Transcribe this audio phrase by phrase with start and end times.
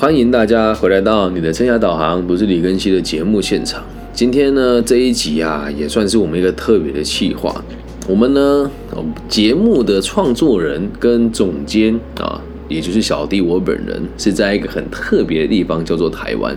[0.00, 3.82] 欢迎大家回来到你的生涯导航，不是李根熙的节目现场。
[4.12, 7.52] 今天呢这一集啊，也算是我们一个特别的企划。
[8.06, 8.70] 我们呢，
[9.28, 16.56] 节目的创作人跟总监啊，也就是小弟我本人，是在一个很特别的地方，叫做台湾。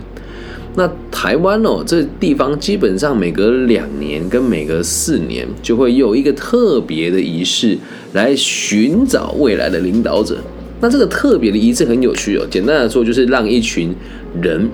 [0.76, 7.76] 那台湾哦，这地方基本上每隔两年跟每隔四年，就会有一个特别的仪式
[8.12, 10.38] 来寻找未来的领导者。
[10.82, 13.94] 那这个特别的仪式很有趣哦，简单来说就是让一群
[14.42, 14.68] 人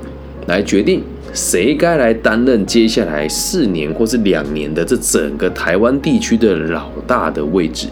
[0.47, 1.01] 来决定
[1.33, 7.87] 谁该来担任接下来四年或是两年的这整个台湾地区的老大的位置。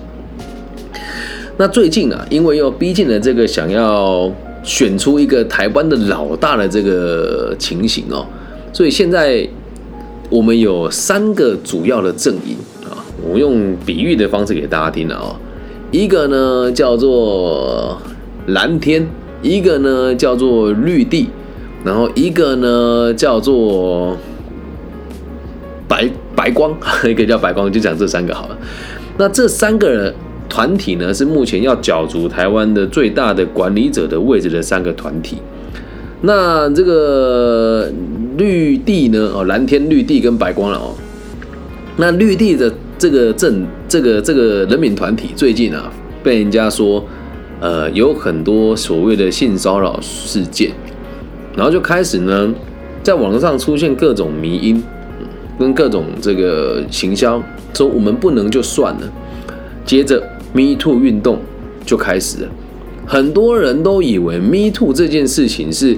[1.56, 4.28] 那最近啊，因为又逼近了这个想要。
[4.66, 8.26] 选出一个台湾的老大的这个情形哦，
[8.72, 9.48] 所以现在
[10.28, 15.36] 我们有三个主要的阵营啊，我用比喻的方式给大家听了哦。
[15.96, 17.96] 一个呢叫做
[18.48, 19.08] 蓝天，
[19.40, 21.28] 一个呢叫做绿地，
[21.82, 24.14] 然后一个呢叫做
[25.88, 26.76] 白白光，
[27.08, 28.58] 一个叫白光，就讲这三个好了。
[29.16, 30.12] 那这三个。
[30.48, 35.38] 团体呢是目前要角逐台湾的最大的管理者的位置的三个团体。
[36.22, 37.90] 那这个
[38.38, 39.28] 绿地呢？
[39.34, 40.94] 哦，蓝天绿地跟白光了哦。
[41.96, 45.90] 那绿地的这个政这个这个人民团体最近啊，
[46.22, 47.04] 被人家说
[47.60, 50.70] 呃有很多所谓的性骚扰事件，
[51.56, 52.54] 然后就开始呢
[53.02, 54.82] 在网上出现各种迷音，
[55.58, 57.42] 跟各种这个行销，
[57.74, 59.12] 说我们不能就算了，
[59.84, 60.22] 接着。
[60.52, 61.38] Me Too 运动
[61.84, 62.48] 就开始了，
[63.04, 65.94] 很多人都以为 Me Too 这件事情是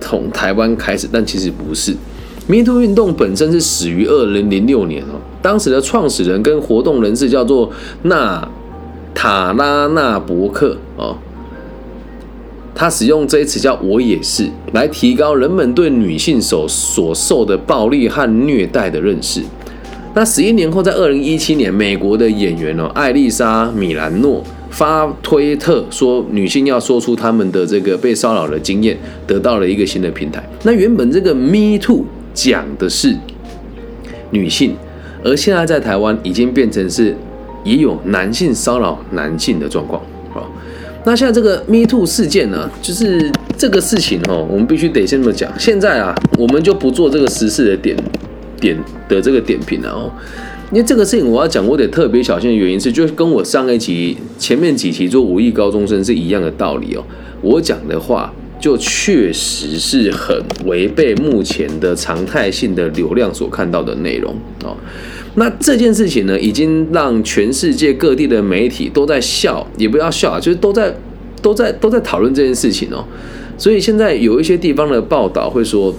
[0.00, 1.92] 从台湾开始，但其实不是。
[2.46, 7.70] Me Too 运动本身是始于二零零六年哦，当时的创始人跟活动人士叫做
[8.02, 8.48] 纳
[9.14, 11.16] 塔拉纳伯克哦，
[12.74, 19.40] 他使用这一词叫“我也是”来提高人们对女性所所受的暴力和虐待的认识。
[20.14, 30.42] 那十一年后，在二零一七年，美国的演员哦，艾丽莎米兰诺发推特说，女性要说出他们的这个被骚扰的经验，得到了一个新的平台。
[30.64, 33.16] 那原本这个 Me Too 讲的是
[34.30, 34.74] 女性，
[35.22, 37.16] 而现在在台湾已经变成是
[37.64, 40.00] 也有男性骚扰男性的状况
[40.34, 40.42] 啊。
[41.04, 45.52] 那现在这个 Me Too 事件呢，就是这个事情哦，我们必须得先这么讲。
[45.58, 47.96] 现在啊，我们就不做这个实事的点。
[48.58, 48.74] 点
[49.06, 50.10] 的这个点评了，哦，
[50.72, 57.04] 因为这个事情我要讲，我得特别小心的原因是，就跟我上一集前面几期做五亿高中生是一样的道理哦。
[57.42, 64.34] 我讲的话就确实是很违背目前的常态性的流量所看到的内容
[64.64, 64.76] 哦。
[65.34, 70.94] 那这件事情呢，已经让全世界各地的媒体都在笑，也不要笑啊，就是都在
[71.42, 73.04] 都在都在讨论这件事情哦。
[73.58, 75.94] 所以现在有一些地方的报道会说。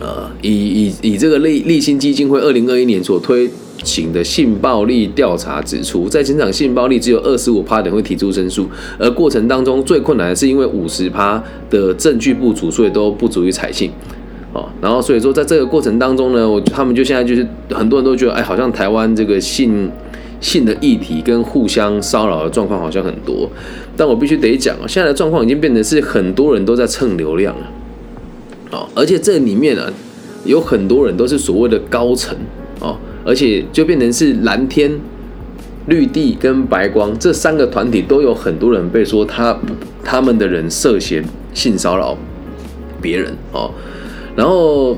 [0.00, 3.50] 呃，以以以这个立立新基金会二零二一年所推
[3.84, 8.68] 行的性暴力调查指出，在警场性暴力只有二十五趴的人会提出申诉，
[8.98, 13.90] 而过程当中最困难的是因为五十趴的证据不足，所以都不足以采信。
[14.52, 19.90] 哦，然后所以说在这个过程当中呢，我他们就现在就是很多人都觉得，哎，好像台湾这个性
[20.40, 23.48] 性的议题跟互相骚扰的状况好像很多，
[23.96, 27.70] 但我必须得讲啊，现在的状况已经变成是很多人都在蹭流量了。
[28.70, 29.92] 哦，而且这里面呢，
[30.44, 32.36] 有很多人都是所谓的高层
[32.80, 32.96] 哦，
[33.28, 34.90] 而且就变成是蓝天、
[35.86, 39.54] 绿地跟白光这三个团体都有很多人被说他
[40.02, 41.22] 他们的人涉嫌
[41.52, 42.16] 性骚扰
[43.02, 43.70] 别人哦，
[44.34, 44.96] 然后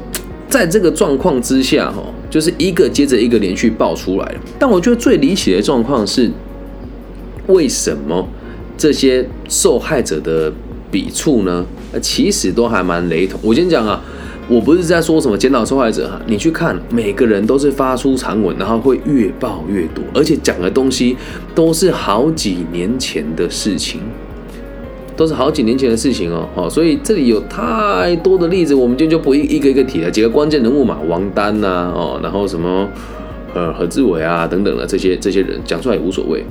[0.48, 4.34] 在这个状况之下哈，就是一个接着一个连续爆出来。
[4.60, 6.30] 但我觉得最离奇的状况是，
[7.48, 8.28] 为什么
[8.78, 10.52] 这些受害者的？
[10.92, 11.64] 笔触呢？
[12.02, 13.38] 其实都还蛮雷同。
[13.44, 14.02] 我先讲啊，
[14.50, 21.16] 我不是在说什么检讨受害者哈，你去看每个人都是发出长文，然后会越爆越多，而且讲的东西
[21.55, 24.00] 都是好几年前的事情，
[25.16, 26.49] 都是好几年前的事情哦。
[26.56, 30.11] 哦，所以这里有太多的例子，我们今天就不一一个一个提了。
[30.11, 32.88] 几个关键人物嘛，王丹呐，哦，然后什么
[33.55, 36.44] 呃何志伟啊等等的这些这些人讲出来也无所谓。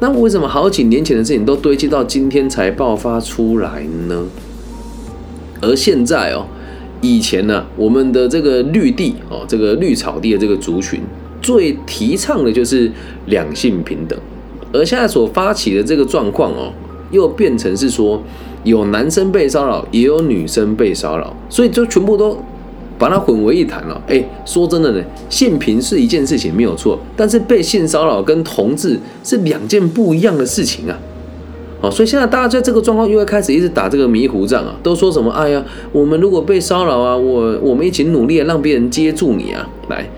[0.00, 4.24] 那为什么好几年前的事情都堆积到今天才爆发出来呢？
[5.60, 6.46] 而现在哦，
[7.04, 11.00] 以前呢，我们的这个绿地哦，这个绿草地的这个族群
[11.42, 12.90] 最提倡的就是
[13.26, 14.18] 两性平等，
[14.72, 16.72] 而现在所发起的这个状况哦，
[17.10, 18.22] 又变成是说
[18.64, 22.38] 有男生被骚扰，也有女生被骚扰，所以就全部都。
[22.96, 30.96] 把它混为一谈了，哎，说真的呢，性平是一件事情没有错，但是被性骚扰跟同志是两件不一样的事情啊，
[31.84, 35.30] 好，所以现在大家在这个状况又会开始一直打这个迷糊仗啊，都说什么？
[35.32, 40.08] 哎呀，我们如果被骚扰啊，我我们一起努力让别人接住你啊，来，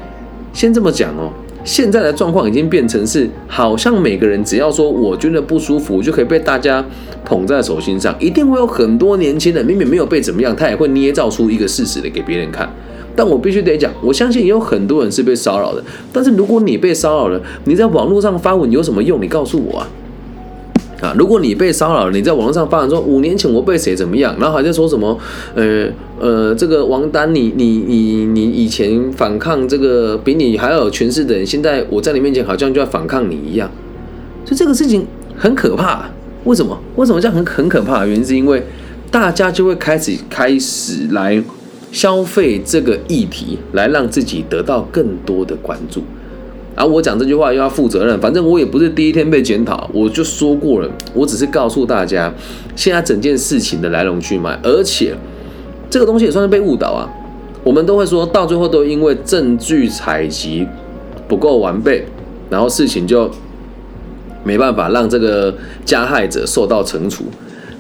[0.53, 1.33] 先这么讲哦。
[1.65, 6.85] 现在的状况已经变成是，好像每个人只要说我觉得不舒服，就可以被大家
[7.25, 12.73] 捧在手心上，一定会有很多年轻人明明没有被怎么样，他也会捏造出一个事实来给别人看。
[13.17, 15.83] 但我必须得讲，我相信也有很多人是被骚扰的。
[16.13, 19.21] 但是如果你被骚扰了，你在网络上发文有什么用？
[19.21, 19.89] 你告诉我啊！
[21.17, 25.19] 如果你被骚扰了，你在网络上发文说五年前我被谁怎么样，然后还在说什么，
[25.55, 25.87] 呃
[26.19, 33.71] 呃，这个王丹，你你你你以前反抗这个比你还要有权势的人，现在我在你面前好像就要反抗你一样，
[34.45, 35.07] 所以这个事情
[35.37, 36.07] 很可怕。
[36.45, 36.79] 为什么？
[36.95, 38.07] 为什么这样很很可怕？
[38.07, 38.63] 原因是因为
[39.11, 41.43] 大家就会开始开始来
[41.91, 46.03] 消费这个议题，来让自己得到更多的关注。
[46.77, 52.33] 啊，我讲这句话又要负责任，反正我也不是第一天被检讨，我就说过了，我只是告诉大家
[52.77, 55.15] 现在整件事情的来龙去脉，而且
[55.89, 57.09] 这个东西也算是被误导啊。
[57.65, 60.65] 我们都会说到最后都因为证据采集
[61.27, 62.05] 不够完备，
[62.51, 63.29] 然后事情就
[64.45, 65.53] 没办法让这个
[65.85, 67.25] 加害者受到惩处。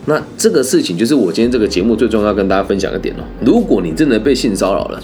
[0.06, 3.22] 那这个事情就是我今天这个节目最重要跟大家分享的点哦。
[3.44, 5.00] 如果你真的被性骚扰了，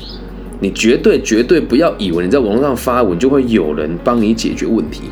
[0.62, 5.02] 你绝对绝对不要以为你在网络上发文就会有人帮你解决问题，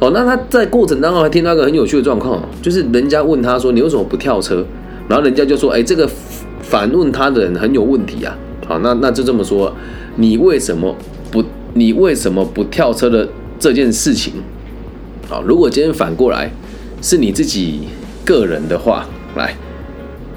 [0.00, 4.66] 哦，那他在过程当中还听到一个很有趣的状况，就是人家问他说你为什么不跳车，
[5.08, 6.10] 然后人家就说，哎，这个
[6.60, 8.36] 反问他的人很有问题啊，
[8.66, 9.72] 好，那那就这么说，
[10.16, 10.92] 你为什么
[11.30, 11.44] 不
[11.74, 13.28] 你为什么不跳车的
[13.60, 14.32] 这件事情，
[15.28, 16.50] 好，如果今天反过来
[17.00, 17.82] 是你自己
[18.24, 19.06] 个人的话，
[19.36, 19.54] 来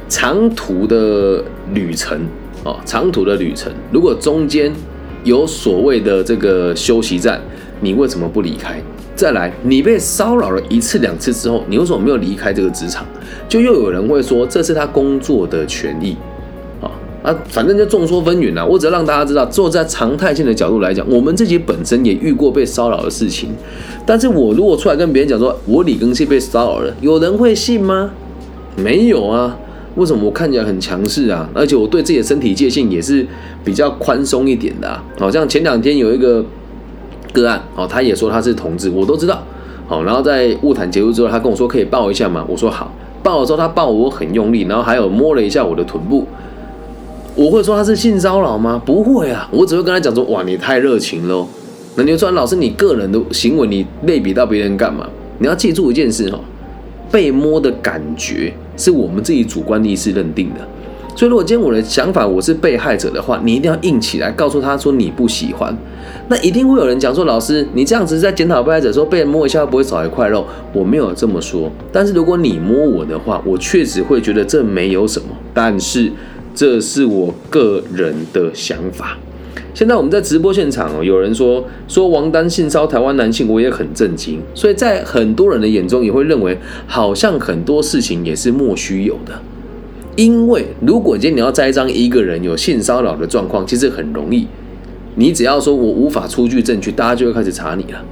[0.07, 1.43] 长途的
[1.73, 2.21] 旅程。
[2.67, 4.69] 哦，长途的旅程，如果中间
[5.23, 7.39] 有所谓的这个休息站，
[7.79, 8.77] 你为什么不离开？
[9.15, 13.05] 再来，你被骚扰了一次两次之后，你为什么没有离开这个职场？
[13.47, 16.17] 就又有人会说这是他工作的权益，
[16.81, 16.91] 啊
[17.23, 18.65] 啊，反正就众说纷纭啦。
[18.65, 23.49] 我只要让大家知道，坐在常态性的角度来讲，我们自己本身也遇过被骚扰的事情。
[24.05, 28.11] 但是我如果出来跟别人讲说，我李庚希被骚扰了，有人会信吗？
[28.75, 29.57] 没有啊。
[29.97, 31.49] 为什么我看起来很强势啊？
[31.53, 33.25] 而且我对自己的身体界限也是
[33.65, 34.97] 比较宽松一点的。
[35.19, 36.45] 好像前两天有一个
[37.33, 39.43] 个案，哦，他也说他是同志，我都知道。
[39.87, 42.45] 好，然后在物谈结束之后，他跟我说可以抱一下吗？
[42.47, 42.93] 我说好。
[43.23, 46.25] 抱了之后，他抱我很用力，然后还有摸了一下我的臀部。
[47.35, 48.81] 我会说他是性骚扰吗？
[48.85, 51.47] 不会啊，我只会跟他讲说，哇，你太热情喽。
[51.95, 55.09] 那你说老师，你个人的行为，你类比到别人干嘛？
[55.39, 56.39] 你要记住一件事哈。
[57.11, 60.67] 被摸的感觉是我们自己主观意识认定的，
[61.15, 65.75] 所以如果今天我的想法我是被害者的话，你一定要硬起来，告诉他说你不喜欢，
[66.27, 76.11] 那一定会有人讲说老师你这样子在检讨被害者，说被人摸一下不会少一块肉，我没有这么说，但是如果你摸我的话，我确实会觉得这没有什么，但是
[76.53, 79.17] 这是我个人的想法。
[79.77, 84.41] 现在我们在直播现场哦，有人说说王丹性骚台湾男性，我也很震惊。
[84.55, 86.57] 所以在很多人的眼中，也会认为
[86.87, 89.39] 好像很多事情也是莫须有的。
[90.15, 94.47] 因为如果今天你要栽赃一个人有性骚扰的状况，其实很容易，
[95.13, 98.03] 你只要说我无法出具证据，大家就会开始查你了。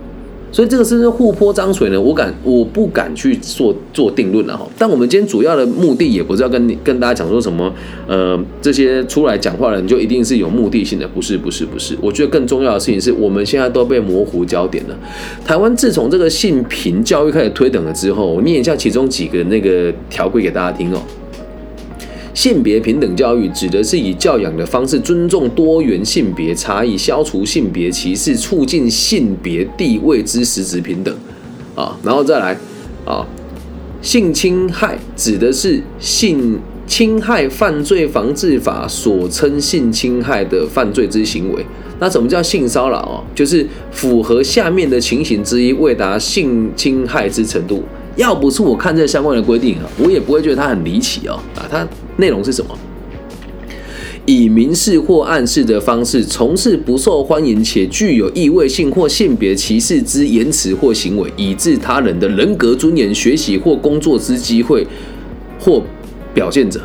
[0.55, 1.99] 所以这个是不是互泼脏水呢？
[1.99, 4.65] 我敢，我不敢去做做定论了哈。
[4.77, 7.69] 但我们今天主要的目的也不是要跟你跟大家讲说什么，
[8.07, 11.97] 呃，这些出来讲话的人就一定是有目的性的，不是，不是，不是。
[12.01, 14.97] 我觉得更重要的事情是我们现在都被模糊焦点了。
[15.43, 21.01] 台湾自从这个性平教育开始推等了之后，我念一下其中几个那个条规给大家听哦。
[22.35, 31.15] 性别平等教育指的是以教养的方式尊重多元性别差异，消除性别歧视，促进性别地位之实质平等。
[31.73, 32.55] 啊，然后再来
[33.05, 33.25] 啊，
[34.01, 41.65] 性侵害指的是性侵害犯罪防治法所称性侵害的犯罪之行为。
[41.99, 43.23] 那什么叫性骚扰哦？
[43.33, 47.81] 就是符合下面的情形之一，未达性侵害之程度。
[48.17, 51.39] 要不是我看这相关的规定啊，我也不会觉得它很离奇哦。
[51.55, 52.77] 啊，它内容是什么？
[54.27, 64.87] 以明示或暗示的方式从事不受欢迎且具有意味性或性别歧视之言辞或行为，以致他人的人格尊严、学习或工作之机会
[65.59, 65.83] 或
[66.33, 66.81] 表现者，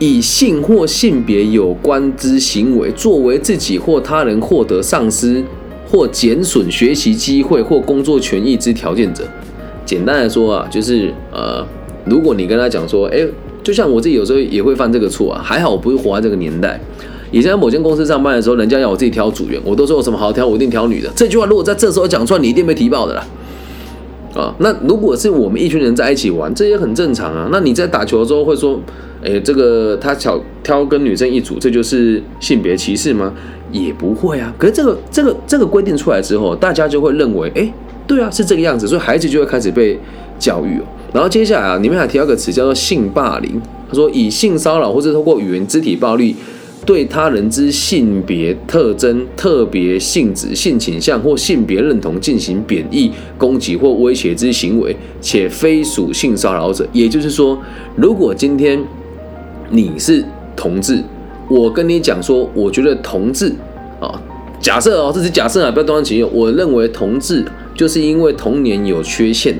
[0.00, 5.40] 以性或性别有关之行为作为自己或他人获得丧失
[5.88, 9.24] 或减损学习机会或工作权益之条件者。
[9.86, 11.64] 简单来说啊，就是呃，
[12.04, 13.24] 如果你跟他讲说，哎，
[13.64, 16.78] 就像我自己有时候也会犯这个错啊，还好我不是活在这个年代。
[17.32, 21.10] 以前在某间公司上班的时候，人家要我自己挑组员，我都说有什么好挑，我一定挑女的。
[21.16, 23.26] 这句话如果在这时候讲出来，你一定被提报的啦。
[24.34, 24.54] 啊。
[24.58, 27.48] 那如果是我们一群人在一起玩，这也很正常啊。
[27.50, 28.78] 那你在打球的时候会说，
[29.24, 33.32] 哎，这个他挑挑跟女生一组，这就是性别歧视吗？
[33.72, 34.54] 也不会啊。
[34.56, 37.72] 可是这个这个这个规定出来之后，大家就会认为，哎，
[38.06, 39.98] 对啊，是这个样子，所以孩子就会开始被
[40.38, 40.84] 教育哦。
[41.14, 46.36] 然后接下来啊，里面还提到一个词叫做性霸凌，他说以性骚扰或是通过语言肢体暴力。
[46.86, 56.86] 对他人之性别特征、特别性质、性倾向或性别认同进行贬义、攻击或威胁之行为，且非属性骚扰者。
[56.92, 57.58] 也就是说，
[57.96, 58.78] 如果今天
[59.70, 60.22] 你是
[60.54, 61.02] 同志，
[61.48, 63.50] 我跟你讲说，我觉得同志
[63.98, 64.20] 啊，
[64.60, 66.22] 假设哦，这是假设啊，不要断章取义。
[66.22, 67.42] 我认为同志
[67.74, 69.58] 就是因为童年有缺陷，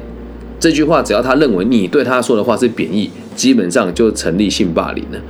[0.65, 5.21] 这句话只要他认为你对他说的话是贬义，基本上就成立性霸凌了。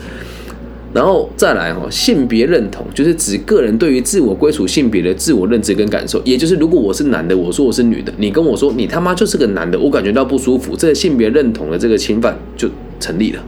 [0.93, 6.23] 然后再来哈，性别认同就是指个人对于自我归属性别的自我认知跟感受。
[6.25, 12.69] 也就是，如果我是男的，我说我是女的，你跟我说你他妈就是个男的，我感觉到不舒服，这个性别认同的这个侵犯就
[13.01, 13.43] 成立了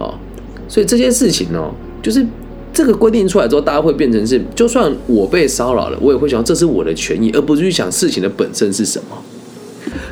[0.00, 0.18] 啊。
[0.66, 2.26] 所以这件事情哦，就是
[2.72, 9.16] 这个规定出来之后，大家会变成是，就算我被骚扰了，我也会想这是我的权益，而不是去想事情的本身是什么。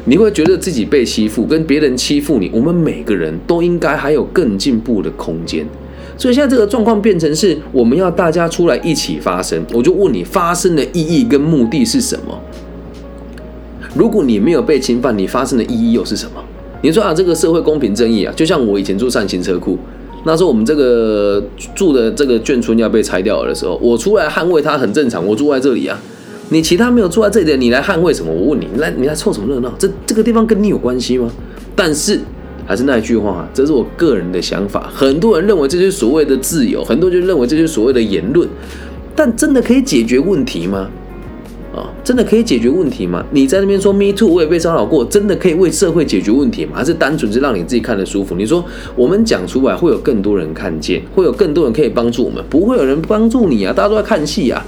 [0.04, 5.66] 你会觉得自己被欺负，跟别人欺负你，我们每个人都应该还有更进步的空间。
[6.16, 9.64] 所以现在这个状况变成是，我们要大家出来一起发声。
[9.72, 12.38] 我就问你，发声的意义跟目的是什么？
[13.94, 16.44] 如果你没有被侵犯，你发声的意义又是什么？
[16.82, 19.78] 你说啊，这个社会公平正义啊，就像我以前住善行车库，
[20.24, 21.42] 那时候我们这个
[21.74, 25.26] 住的这个眷村要被拆掉了的时候，我出来捍卫它很正常。
[25.26, 25.98] 我住在这里啊，
[26.50, 28.30] 你其他没有住在这里的，你来捍卫什么？
[28.30, 29.72] 我问你，来你来凑什么热闹？
[29.78, 31.30] 这这个地方跟你有关系吗？
[31.74, 32.20] 但是。
[32.66, 34.88] 还是那一句话，这是我个人的想法。
[34.94, 38.48] 很多人认为这是所谓的自由，很多人认为这是所谓的言论，
[39.16, 40.88] 但真的可以解决问题吗？
[41.74, 43.24] 啊，真的可以解决问题吗？
[43.32, 46.74] 你在那边说 “me too”，我也被骚扰过，真的可以为社会解决问题吗？
[46.76, 48.36] 还是单纯是让你自己看得舒服？
[48.36, 48.64] 你说
[48.94, 53.72] 我们讲出来会有更多人看见，会有更多人可以帮助我们，不会有人帮助你啊！
[53.72, 54.64] 大家都在看戏啊，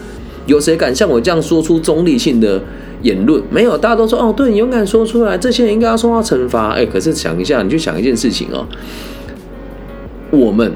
[0.46, 2.60] 有谁敢像我这样说出中立性的？
[3.02, 6.68] 言论没有，大家都说哦，对你勇敢说出来，这些人应该要受到惩罚。
[6.68, 8.64] 哎，可是想一下，你就想一件事情哦，
[10.30, 10.72] 我们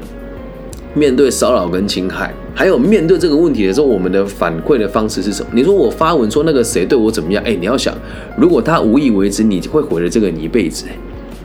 [0.93, 5.49] 面对骚扰跟侵害，还有面对这个问题的时候，我们的反馈的方式是什么？
[5.53, 7.41] 你说我发文说那个谁对我怎么样？
[7.45, 7.95] 哎，你要想，
[8.35, 10.85] 如果他无意为之，你会毁了这个你一辈子。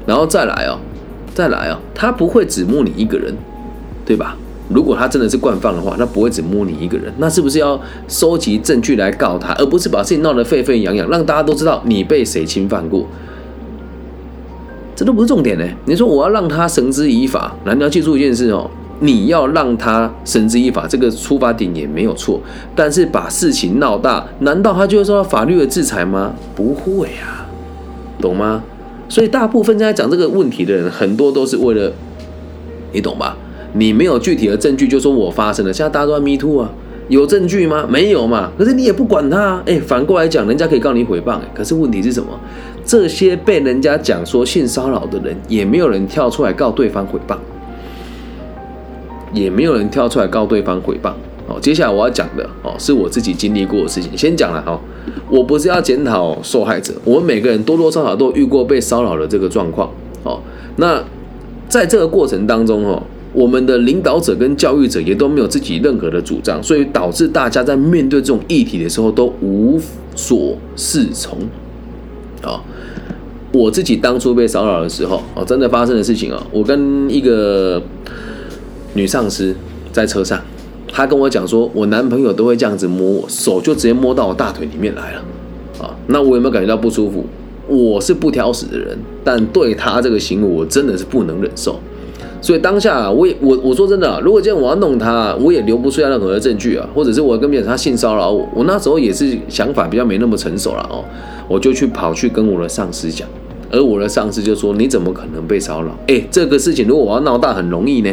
[0.05, 0.81] 然后再来哦，
[1.33, 3.33] 再来哦，他不会只摸你一个人，
[4.05, 4.37] 对吧？
[4.73, 13.07] 如果他真的是惯犯的话，那不会只摸你一个人，那是不是要收集证据来告他，而不是把事情闹得沸沸扬扬，让大家都知道你被谁侵犯过？
[14.95, 15.65] 这都不是重点呢。
[15.87, 22.41] 你说我要让他绳之以法，难道记住一件事哦，你要让他绳之以法，这个出发点也没有错。
[22.77, 26.35] 但是把事情闹大，难道他就会受到法律的制裁吗？
[26.55, 27.49] 不会啊，
[28.21, 28.63] 懂吗？
[29.09, 31.93] 所以大部分在讲这个问题的人，很多都是为了，
[32.93, 33.37] 你懂吧？
[33.75, 35.73] 你没有具体的证据，就说我发生了。
[35.73, 36.71] 现在大家都在 me too 啊，
[37.09, 37.87] 有证据吗？
[37.89, 38.51] 没有嘛。
[38.59, 41.41] 可是你也不管他，哎，反过来讲，人家可以告你诽谤，哎。
[41.55, 42.29] 可是问题是什么？
[42.85, 47.37] 这些被人家讲说性骚扰的人，也没有人跳出来告对方诽谤，
[49.33, 51.13] 也没有人跳出来告对方诽谤。
[51.49, 54.11] 哦，接下来我要讲的哦，是我自己经历过的事情。
[54.17, 54.79] 先讲了哈，
[55.31, 59.89] 我不是要检讨受害者，我们每个人多多少少都遇过被骚扰的这个状况。
[60.25, 60.39] 哦，
[60.77, 61.03] 那
[61.69, 63.03] 在这个过程当中，哦。
[63.33, 69.81] 我们的领导者跟教育者也都没有自己任何的主张，所以导致大家在面对这种议题的时候都无
[70.15, 71.39] 所适从。
[72.43, 72.61] 啊，
[73.53, 77.81] 我自己当初被骚扰的时候，哦，真的发生的事情啊，我跟一个
[78.95, 79.55] 女上司
[79.93, 80.41] 在车上，
[80.89, 85.25] 她跟我讲说，我男朋友都会这样子摸我手，就直接摸到我大腿里面来了。
[85.81, 87.25] 啊，那我有没有感觉到不舒服？
[87.69, 91.81] 我是不挑食的人，但对他这个行为，我真的是不能忍受。
[92.43, 101.05] 所以当下，我也我我说真的，如果今天我要弄他，我也留不出来任何的证据啊，或者是我跟别人他性骚扰我，我那时候也是想法比较没那么成熟了哦，
[101.47, 103.29] 我就去跑去跟我的上司讲，
[103.71, 105.97] 而我的上司就说你怎么可能被骚扰？
[106.09, 108.13] 哎，这个事情如果我要闹大很容易呢，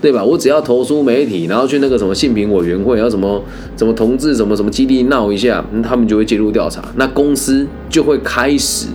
[0.00, 0.22] 对吧？
[0.22, 3.42] 我只要投诉媒体，然后去那个什么性平委员会，然后什么
[3.76, 8.86] 什么同志什么什么基地闹一下，他们就会介入调查，那公司就会开始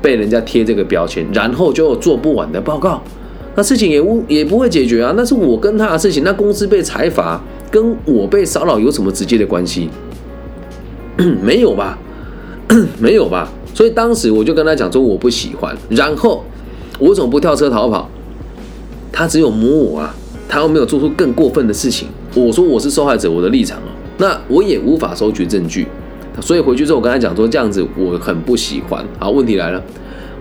[0.00, 3.02] 被人家贴这个标签，然后就做不完的报告。
[3.54, 5.12] 那事情也无也不会解决啊！
[5.16, 7.40] 那是我跟他的事情，那公司被裁罚，
[7.70, 9.90] 跟我被骚扰有什么直接的关系？
[11.42, 11.98] 没有吧？
[12.98, 13.52] 没有吧？
[13.74, 16.42] 所以当时我就跟他讲说我不喜欢，然后
[16.98, 18.08] 我怎么不跳车逃跑？
[19.12, 20.14] 他只有摸我啊，
[20.48, 22.08] 他又没有做出更过分的事情。
[22.34, 25.86] 我说我是受害者，我的立场哦，那我也无法收取证据，
[26.40, 29.04] 所以回去之后我跟他讲说这样子我很不喜欢。
[29.18, 29.82] 好，问题来了。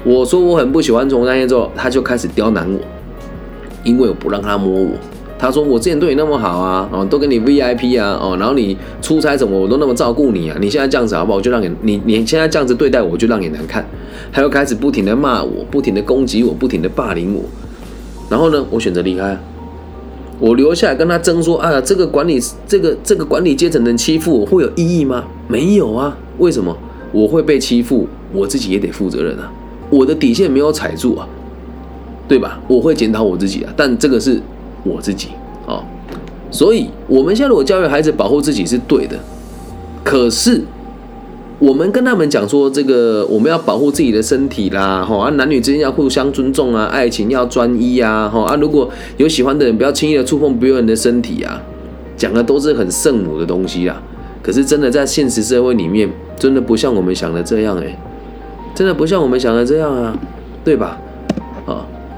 [0.06, 2.80] 我说我很不喜欢从那天之后，他就开始刁难我，
[3.84, 4.92] 因为我不让他摸我。
[5.38, 11.38] 他说我之前对你那么好啊，哦，都给你 VIP 啊，哦，然后你出差怎么我都那么照顾你啊，你现在这样子好不好？
[11.38, 13.84] 我就让你你你现在这样子对待我，我就让你难看。
[14.32, 17.42] 他又开始不停的骂我，不停的攻击我，不停的霸凌我。
[18.30, 19.36] 然后呢，我选择离开，
[20.40, 25.24] 我留下来跟他争说，啊，这个管理这个这个管理阶层能欺负我会有意义吗？
[25.48, 26.78] 没有啊，为什么？
[27.12, 29.52] 我会被欺负，我自己也得负责任啊，
[29.90, 31.28] 我的底线没有踩住啊，
[32.28, 32.60] 对吧？
[32.68, 34.42] 我会检讨我自己啊，但这个是。
[34.84, 35.28] 我自己
[35.68, 35.86] 啊，
[36.50, 39.16] 所以我们现在如果教育孩子保护自己是对的，
[40.04, 40.60] 可是
[41.60, 51.62] 我们跟他们讲说，这个我们要保护自己的身体啦，哈啊，男女之间要互相尊重啊，爱情要专一啊，哈啊，如果有喜欢的人，不要轻易的触碰别人的身体啊，
[52.18, 54.02] 讲的都是很圣母的东西啊，
[54.42, 56.10] 可是真的在现实社会里面，
[56.40, 57.96] 真的不像我们想的这样哎，
[58.74, 60.18] 真的不像我们想的这样啊，
[60.64, 60.98] 对吧？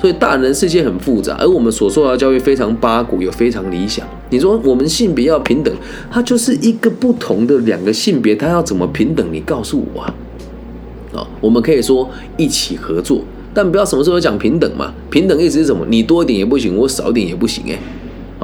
[0.03, 4.05] 所以大人世界很复杂，而我们所受到的教育非常八股，又非常理想。
[4.31, 5.73] 你说我们性别要平等，
[6.11, 9.25] 它就是一个不同的两个性别，它要怎么平等？
[9.31, 10.13] 你告诉我啊！
[11.15, 13.21] 啊，我们可以说一起合作，
[13.53, 14.93] 但不要什么时候讲平等嘛。
[15.09, 15.85] 平等意思是什么？
[15.87, 17.79] 你多一点也不行，我少一点也不行，哎，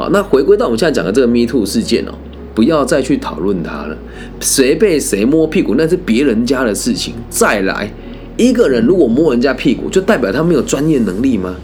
[0.01, 2.13] 啊，那回归到我们现在讲的这个 Me Too 事件哦，
[2.55, 3.97] 不要再去讨论它了。
[4.39, 7.15] 谁被谁摸屁股，那是别人家的事情。
[7.29, 7.91] 再来。
[8.39, 11.57] 一个人如果摸人家屁股，就代表他没有专业能力吗？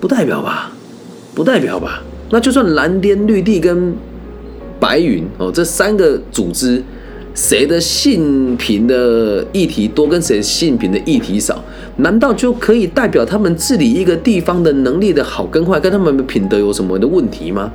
[0.00, 0.72] 不代表吧，
[1.32, 2.02] 不代表吧。
[2.30, 3.94] 那就算蓝天、绿地跟
[4.80, 6.82] 白云哦，这三个组织，
[7.36, 11.62] 谁的性平的议题多，跟谁性平的议题少，
[11.98, 17.70] 难道就可以代表他们治理一个地方的能力的好跟坏，跟他们的品德有什么的问题吗？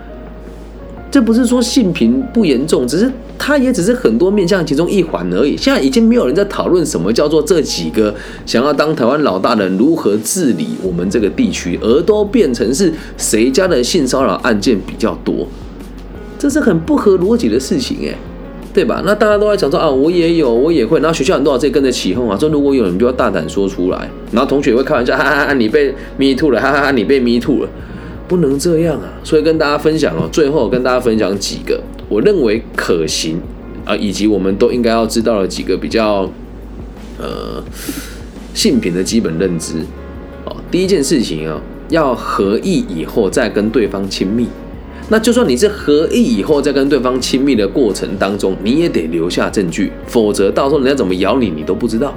[1.11, 5.57] 这不是说性平不严重，只是它也只是很多面向其中一环而已。
[5.57, 8.13] 现在已经没有人在讨论什么叫做这几个
[8.45, 15.47] 想要当台湾老大的人如何治理我们这个地区，而都变成是谁家的性骚扰案件比较多，
[16.37, 18.13] 这是很不合逻辑的事情哎，
[18.71, 19.01] 对吧？
[19.03, 27.69] 那大家都在讲说啊，我也有，我也会，然后学校很多老师也跟着起哄啊，说如果有人就要大胆说出来，然后同学也会开玩笑，哈哈哈，你被 me too 了，哈哈哈，你被 me too 了。
[28.29, 29.09] 不能这样啊！
[29.23, 33.41] 所以跟大家分享哦，最后跟大家分享几个我认为可行
[33.83, 36.29] 啊，以及我们都应该要知道的几个比较
[37.17, 37.61] 呃
[38.53, 39.79] 性品的基本认知
[40.45, 40.55] 哦。
[40.69, 44.47] 第一件事情啊，要合意以后再跟对方亲密。
[45.09, 52.15] 那就算你是合意以后再跟对方亲密的过程当中，你也得留下证据，否则到时候人家怎么咬你，你都不知道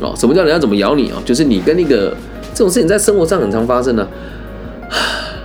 [0.00, 0.12] 哦。
[0.16, 1.22] 什么叫人家怎么咬你啊？
[1.24, 2.16] 就是你跟那个
[2.52, 4.08] 这种事情在生活上很常发生呢。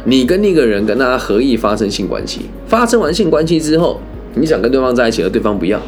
[0.05, 3.99] 你跟那个人跟他合意发生性关系，发生完性关系之后，
[4.35, 5.79] 你想跟对方在一起，而对方不要，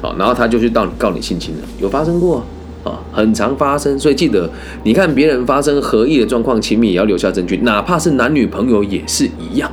[0.00, 2.44] 好，然后他就去告告你性侵了，有发生过
[2.82, 4.48] 啊，很常发生，所以记得，
[4.84, 9.70] 你看别人发生合意的状况，亲密也要留下证据，哪怕是男女朋友也是一样。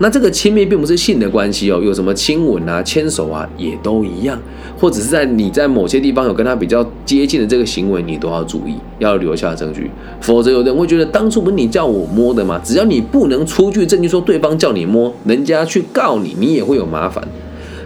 [0.00, 4.40] 那这个亲密并不是性的关系哦，有什么亲吻啊、牵手啊，也都一样，
[4.78, 12.60] 或者是在你在某些地方有跟他比较接近的这个行为，你都要注意，要留下证据，否则有的人会觉得当初不是你叫我摸的吗？
[12.62, 17.26] 只要你不能出具证据说对方叫你摸，人家去告你，你也会有麻烦。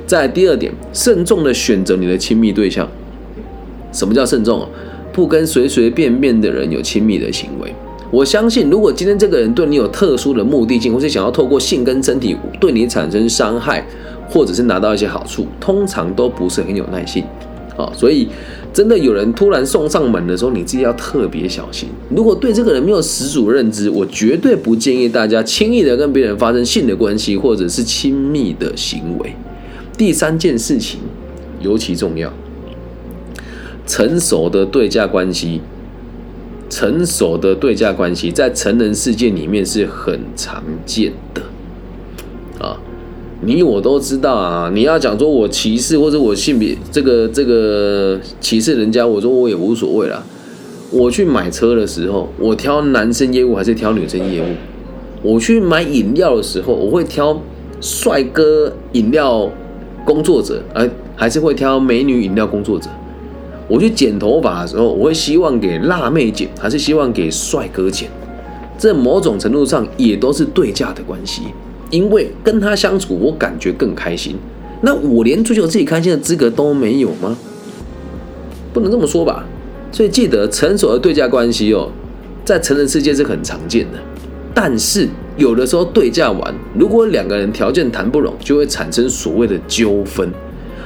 [0.07, 2.87] 在第二点，慎重的选择你的亲密对象。
[3.91, 4.69] 什么叫慎重？
[5.13, 7.75] 不跟随随便便的人有亲密的行为。
[8.13, 13.83] 我相信，如果今天这个人对你有特殊的目的性，或是想要透过性跟身体对你产生伤害，
[14.29, 17.25] 或者是拿到一些好处，通常都不是很有耐心。
[17.75, 18.29] 好，所以
[18.71, 21.89] 真的有人突然送上门的时候，你自己要特别小心。
[22.15, 29.35] 如果对这个人没有十足认知，我绝对不建议大家轻易的跟别人发生性的关系，或者是亲密的行为。
[29.97, 31.01] 第三件事情
[31.63, 32.31] 尤其重要，
[33.87, 35.63] 成熟的对价关系。
[36.73, 41.43] 成熟的对价关系在成人世界里面是很常见的
[42.59, 42.79] 啊，
[43.43, 44.71] 你我都知道啊。
[44.75, 50.25] 你要讲说我歧视或者我性别这个这个歧视人家，我说我也无所谓啦。
[50.91, 54.47] 我去买车的时候，我挑男生业务还是挑女生业务？
[55.23, 57.39] 我去买饮料的时候，我会挑
[57.83, 59.47] 帅哥饮料
[60.07, 62.89] 工作者，哎，还是会挑美女饮料工作者？
[63.73, 68.07] 我去剪头发的时候，我会希望给辣妹剪，还是希望给帅哥剪？
[68.77, 71.45] 这某种程度上也都是对价的关系，
[71.89, 74.37] 因为跟他相处，我感觉更开心。
[74.83, 77.35] 那我连追求自己开心的资格都没有吗？
[78.75, 79.43] 不能这么说吧。
[79.91, 81.89] 所以记得，成熟的对价关系哦，
[82.45, 83.99] 在成人世界是很常见的。
[84.53, 85.09] 但是
[85.39, 90.31] 有的时候对价完，如果两个人条件谈不拢，就会产生所谓的纠纷。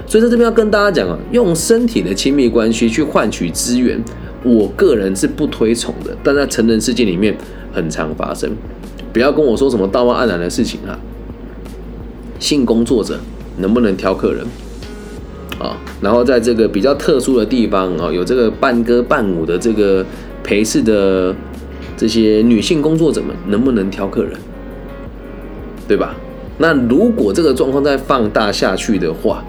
[0.07, 4.01] 所以在这边要跟大家讲啊，用身体的亲密关系去换取资源，
[4.45, 7.37] 我个人是不推崇的，但在成人世界里面
[7.73, 8.51] 很常发生。
[9.13, 10.99] 不要跟我说什么道貌岸然的事情啊！
[12.39, 13.19] 性工作者
[13.59, 14.45] 能不能挑客人
[15.59, 15.77] 啊？
[16.01, 20.05] 然后在这个比较特殊的地方啊，有这个伴歌伴舞的这个
[20.45, 21.35] 陪侍的
[21.97, 24.33] 这些女性工作者们，能不能挑客人？
[25.89, 26.15] 对吧？
[26.59, 29.43] 那如果这个状况再放大下去的话，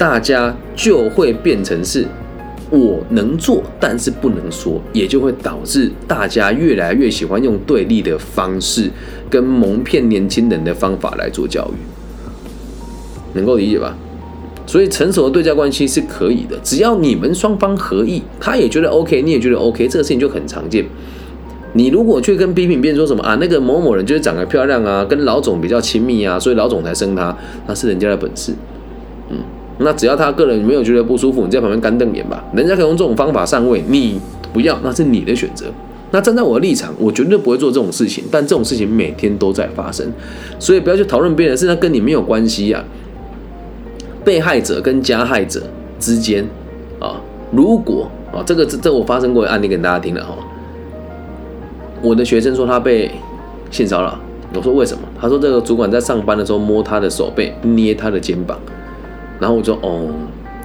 [0.00, 2.06] 大家就会变成是。
[2.70, 8.88] 我能做，但是不能说，也就会导致大家越来越喜欢用对立的方式
[9.28, 13.96] 跟蒙骗年轻人的方法来做教育，能够理解吧？
[14.66, 20.84] 所以成熟的对价关系是可以的，只要你们双方合意，他也觉得 OK，你也觉得 OK，这个事情就很常见。
[21.72, 27.36] 你如果去跟批评别人说什么啊，那个某某人就是长得漂亮啊，跟老总比较亲密啊，所以老总才生他，
[27.66, 28.54] 那是人家的本事，
[29.80, 32.44] 那只要他个人没有觉得不舒服，你在旁边干瞪眼吧。
[32.54, 34.20] 人家可以用这种方法上位，你
[34.52, 35.66] 不要，那是你的选择。
[36.10, 38.24] 那站在我的立场，我绝对不会做这种事情。
[38.30, 40.06] 但这种事情每天都在发生，
[40.58, 42.84] 所以不要去讨论别人的事，那跟你没有关系呀。
[44.24, 45.62] 被害者跟加害者
[45.98, 46.44] 之间
[46.98, 50.36] 啊，如果啊，这个这这我发生过的案例给大家听了哈。
[52.02, 53.10] 我的学生说他被
[53.70, 54.18] 性骚扰，
[54.54, 55.04] 我说为什么？
[55.18, 58.58] 他说这个主管在上班的时候摸他的手背，捏他的肩膀。
[59.40, 60.08] 然后我说哦，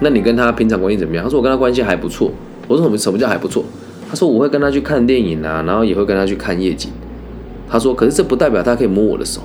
[0.00, 1.24] 那你跟他平常关系怎么样？
[1.24, 2.30] 他说我跟他关系还不错。
[2.68, 3.64] 我说什么什么叫还不错？
[4.08, 6.92] 他说我会跟他去看电影啊，然后也会跟他去看夜景。
[7.68, 9.40] 他说可是这不代表他可以摸我的手。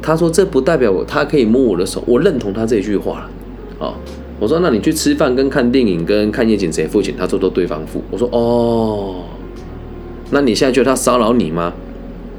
[0.00, 2.02] 他说这不代表我他可以摸我的手。
[2.06, 3.30] 我认同他这句话了。
[3.80, 3.94] 哦，
[4.38, 7.14] 我说那你去吃饭跟看电影跟看夜景谁付钱？
[7.18, 8.02] 他说都对方付。
[8.10, 9.24] 我说哦，
[10.30, 11.72] 那你现在觉得他骚扰你吗？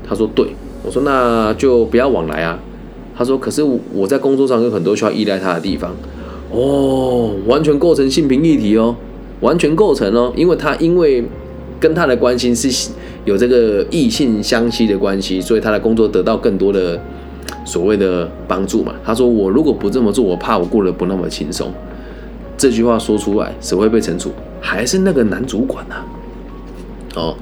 [0.07, 0.47] 他说对。
[0.81, 2.57] 我说那就不要往来啊。
[3.19, 3.61] 他说：“可是
[3.93, 5.93] 我在工作上有很多需要依赖他的地方，
[6.53, 8.95] 哦，完全构成性平议题哦，
[9.41, 11.21] 完全构成哦，因为他因为
[11.81, 12.89] 跟他的关系是
[13.25, 16.97] 有这个异性相吸的关系，所以他的工作得到更多的
[17.65, 18.93] 所谓的帮助嘛。
[19.03, 21.69] 他说我如果不这么做，我怕我过得不那么轻松。
[22.57, 24.31] 这句话说出来，谁会被惩处？
[24.61, 25.95] 还是那个男主管呐？
[27.15, 27.35] 哦。”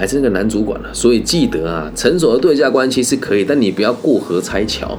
[0.00, 4.98] 还是那个男主管了，所以记得啊，成熟的对价关系是可以，但你不要过河拆桥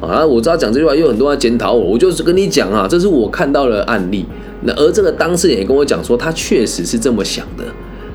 [0.00, 0.26] 啊！
[0.26, 4.26] 我知道讲这句话有很多人检讨我，我就是跟你讲啊，这是我看到的案例。
[4.62, 7.62] 那而这个当事人也跟我讲说，他确实是这么想的。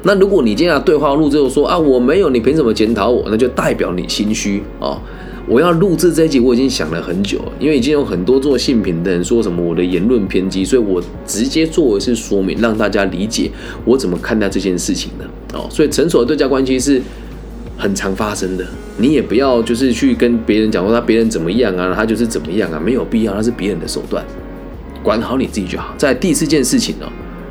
[0.03, 3.23] 那如果你今天对话录之后说啊，我没有，你凭什么检讨我？
[3.29, 5.01] 那就代表你心虚啊。
[5.47, 13.51] 我要录制这一集，我已经想了很久，因为已经有很多做性品的人说什么我的言论偏激，所以我直接做一次说明，让大家理解
[13.85, 15.67] 我怎么看待这件事情的哦。
[15.69, 16.99] 所以成熟的对价关系是
[17.77, 18.65] 很常发生的，
[18.97, 24.25] 你也不要就是去跟别人讲说他别人怎么样啊，他就是怎么样啊，没有必要，那是别人的手段，
[25.03, 25.93] 管好你自己就好。
[25.95, 27.05] 在第四件事情呢，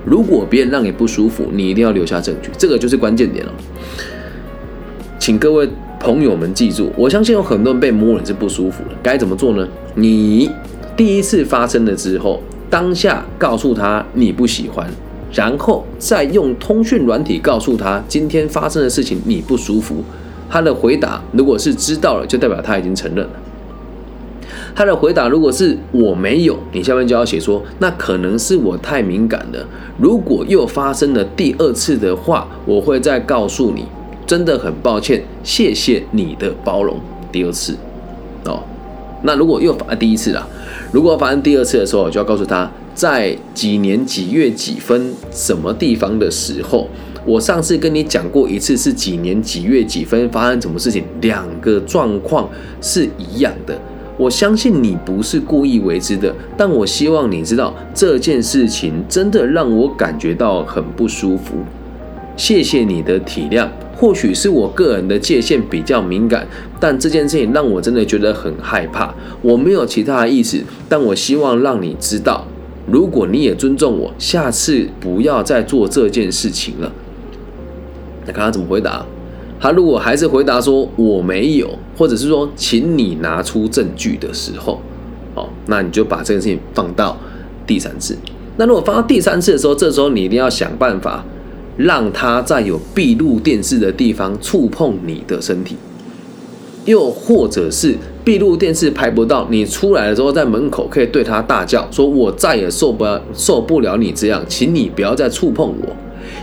[0.05, 3.53] 如果别人让你不舒服，你一定要留下证据，这个就是关键点了，
[5.25, 5.67] 请各位。
[5.99, 9.67] 朋友们记住，我相信有很多人被摸人是不舒服的，该怎么做呢？
[9.95, 10.51] 你
[10.95, 14.87] 第一次发生了之后，当下告诉他你不喜欢，
[15.33, 20.05] 然后再用通讯软体告诉他今天发生的事情你不舒服。
[20.51, 23.33] 他的回答如果是知道了，就代表他已经承认了。
[24.75, 29.67] 他的回答如果是我没有，你下面就要写说那可能是我太敏感了。
[29.97, 33.87] 如果又发生了第二次的话，我会再告诉你。
[34.27, 36.99] 真的很抱歉，谢谢你的包容。
[37.31, 37.77] 第二次，
[38.45, 38.63] 哦，
[39.23, 40.47] 那如果又发第一次了，
[40.93, 46.89] 如果发生第二次的时候，就要告诉他，在几年几月几分什么地方的时候，
[47.27, 52.49] 我上次跟你讲过一次是几年几月几分发生什么事情，两个状况
[52.81, 53.77] 是一样的。
[54.17, 61.57] 我相信你不是故意为之的，但我希望你知道这件事情真的让我感觉到很不舒服。
[62.37, 63.69] 谢谢你的体谅。
[63.97, 66.47] 或许是我个人的界限比较敏感，
[66.81, 69.15] 但这件事情让我真的觉得很害怕。
[69.41, 72.47] 我没有其他的意思，但我希望让你知道，
[72.91, 76.93] 如果你也尊重我，下次不要再做这件事情了。
[78.27, 79.07] 那看他怎么回答？
[79.61, 84.81] 他如果还是回答说我没有，或者是说请你拿出证据的时候，
[85.35, 87.17] 哦，那你就把这件事情放到
[87.67, 88.17] 第三次。
[88.57, 91.25] 那如果放到第三次的时候，这时候你一定要想办法。
[91.77, 95.77] 让他在有闭路电视的地方触碰你的身体，
[96.85, 105.97] 又或者是闭路电视拍不到，你出来的时候在门口可以对他大叫，说我再也受不了受不了你这样，请你不要再触碰我，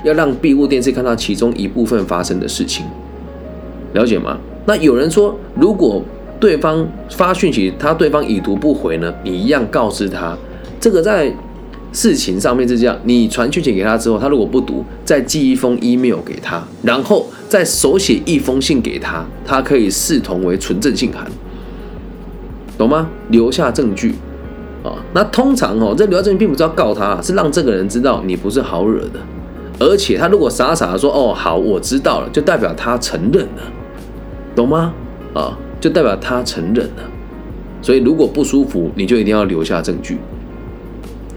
[0.03, 2.85] 要让闭路电视看到其中一部分发生的事情，
[3.93, 4.37] 了解吗？
[4.65, 6.03] 那有人说，如果
[6.39, 10.37] 对方发讯息，他对方已读不回呢，你一样告知他。
[10.79, 11.31] 这个在
[11.91, 21.25] 事情上面是这样：你传讯息给他之后，他如果不读，再寄一封 email 给他，然后再手写一封信给他，他可以视同为纯正信函，
[22.77, 23.09] 懂吗？
[23.29, 24.15] 留下证据
[24.83, 24.95] 啊。
[25.13, 29.19] 那通常哦，这留下证据并不是要告他，是让这个人知道你不是好惹的。
[29.79, 33.63] 而且他如果傻傻的说：“哦，好，我知道了”，就代表他承认了，
[34.55, 34.93] 懂吗？
[35.33, 35.57] 啊。
[35.81, 37.03] 就代表他承认了，
[37.81, 40.19] 所以如果不舒服，你就一定要留下证据，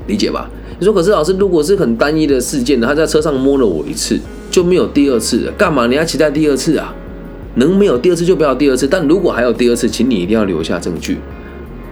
[0.07, 0.51] 理解吧？
[0.79, 2.81] 你说可是老师，如果是很单一的事件？
[2.81, 4.19] 他在车上摸了我一次，
[4.51, 6.95] 就没有第二次了，干嘛你要期待第二次啊？
[7.57, 11.19] 能没有第二次就不要第二次，但如果还有第二次，请你一定要留下证据，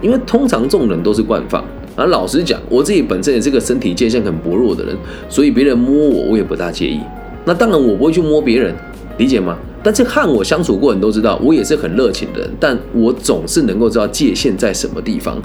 [0.01, 1.63] 因为通常这种人都是惯犯。
[1.95, 4.97] 而老实讲，我自己本身也是个身体界限很薄弱的人，
[5.29, 6.99] 所以别人摸我，我也不大介意。
[7.45, 8.75] 那当然，我不会去摸别人，
[9.17, 9.57] 理解吗？
[9.81, 15.37] 但是和我相处过，人都知道我也是很热情的人，但我总是能够知道界限在什么地方，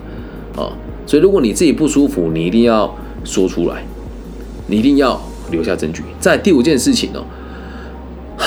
[0.56, 0.72] 啊，
[1.08, 2.94] 所以如果你自己不舒服，你一定要
[3.24, 3.82] 说出来，
[4.66, 5.18] 你一定要
[5.50, 6.02] 留下证据。
[6.20, 7.24] 在第五件事情哦，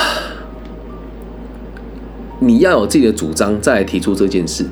[2.38, 4.64] 你要有自己的主张再来提出这件事。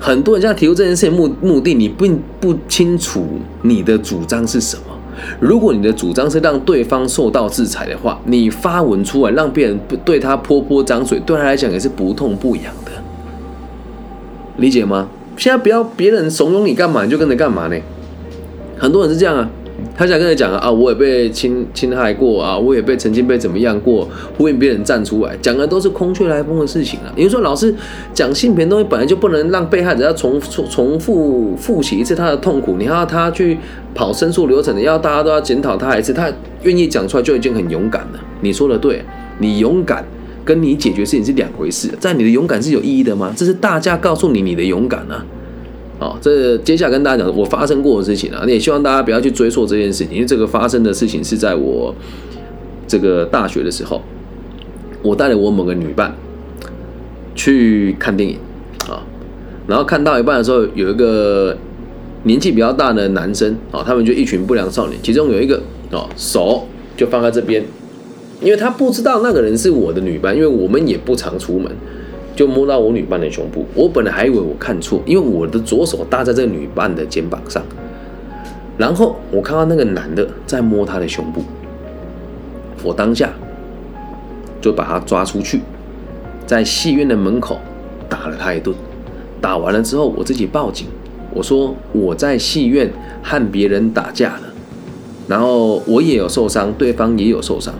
[0.00, 3.24] 很多人现在提出这件事情目目的，你并不清楚
[3.62, 4.82] 你的主张是什么。
[5.38, 12.90] 如果你的主张是让对方受到制裁的话，你发文出来让别人对他泼泼脏水，对他来讲也是不痛不痒的，
[14.56, 15.08] 理解吗？
[15.38, 17.76] 现在不要别人怂恿你干嘛，你就跟着干嘛呢？
[18.76, 19.48] 很多人是这样啊。
[19.96, 27.12] 他想跟你讲啊，我也被侵侵害过啊，我也被曾经被怎么样过，呼应别人站出来，讲的都是空穴来风的事情啊。
[27.14, 27.72] 也就说，老师
[28.12, 33.56] 讲性别东西本来就不能让被害者要重重重复复习一次他的痛苦，你要他去
[33.94, 36.28] 跑申诉流程的，要大家都要检讨他一次，他
[36.64, 38.18] 愿意讲出来就已经很勇敢了。
[38.40, 39.04] 你说的对，
[39.38, 40.04] 你勇敢
[40.48, 43.30] 跟你解决事情是两回事，在你的勇敢是有意义的吗？
[43.36, 45.22] 这是大家告诉你你的勇敢啊。
[45.98, 51.94] 哦，这接下来跟大家讲我发生过的事情啊，你也希望大家不要去追溯这件事情，因为这个发生的事情是在我
[52.86, 54.00] 这个大学的时候，
[55.02, 56.14] 我带了我某个女伴
[57.34, 58.38] 去看电影
[58.88, 59.04] 啊，
[59.66, 61.54] 然后看到一半的时候，有一个
[62.22, 67.62] 年纪比较大的男生啊，他们就一群不良少年，其中有一个哦手就放在这边，
[68.40, 71.70] 因为他不知道那个人是我的女伴，因为我们也不常出门。
[72.36, 77.60] 就摸到我女伴的胸部，我本来还以为我看错，因为我的左手搭在这个女伴的肩膀上，
[78.76, 81.42] 然后我看到那个男的在摸她的胸部，
[82.84, 83.32] 我当下
[84.60, 85.62] 就把他抓出去，
[86.46, 87.58] 在戏院的门口
[88.08, 88.72] 打了他一顿，
[89.40, 90.86] 打完了之后我自己报警，
[91.34, 92.88] 我说我在戏院
[93.20, 94.42] 和别人打架了，
[95.26, 97.74] 然后我也有受伤，对方也有受伤，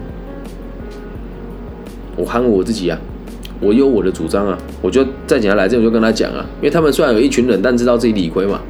[2.19, 2.99] 我喊我自己啊。
[3.61, 8.61] 我有我的主张啊，我就在警察来这，我就跟他讲啊，因为他们虽然有一群人，但知道自己理亏嘛。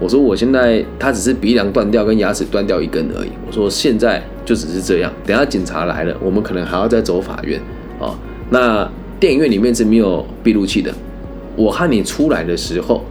[0.00, 3.28] 我说我现在他只是鼻梁断掉跟牙齿断掉一根而已。
[3.46, 7.60] 我说现在就只是这样，等下警察来了，我们可能还要再走法院
[8.00, 8.18] 啊。
[8.50, 10.92] 那电影院里面是没有闭路器的。
[11.54, 13.04] 我和你出来的时候，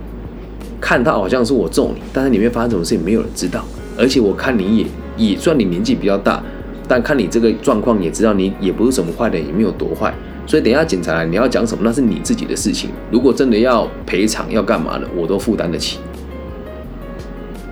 [0.81, 3.63] 看到好像是我揍你，但是里面发生什么事情没有人知道。
[3.97, 4.85] 而且我看你也
[5.31, 6.43] 也算你年纪比较大，
[6.87, 10.13] 但看你这个状况也知道你也不是什么坏人，也没有多坏。
[10.47, 12.89] 所以等一下警察来，你要讲什么那是你自己的事情。
[13.11, 15.99] 如果真的要赔偿要干嘛的，我都负担得起。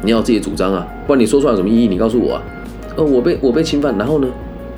[0.02, 1.88] 你要自己主张啊，不然你说出来有什么意义？
[1.88, 2.44] 你告诉我啊。
[2.96, 4.28] 呃，我被我被侵犯，然后呢？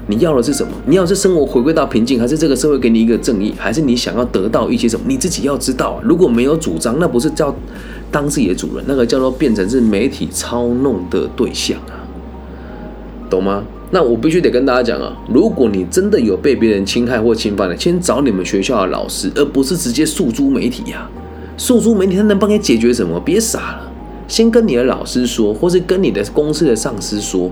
[0.08, 0.72] 你要的是什么？
[0.86, 5.04] 你要是生活回归到平静，还是这个社会给你一个正义，还是你想要得到一些什么？
[5.08, 6.00] 你自己要知道。
[6.04, 7.56] 如果没有主张，那不是叫
[8.12, 12.06] 当自己的主人，那个叫做变成是媒体操弄的对象啊，
[13.30, 13.64] 懂吗？
[13.92, 21.10] 那我必须得跟大家讲啊，如果你真的有被别人侵害或侵犯了，先找你们学校的老师，而不是直接诉诸媒体呀。
[21.58, 23.20] 诉诸媒体，他能帮你解决什么？
[23.20, 23.92] 别傻了，
[24.28, 27.50] 先跟你的老师说，或是跟你的公司的上司说。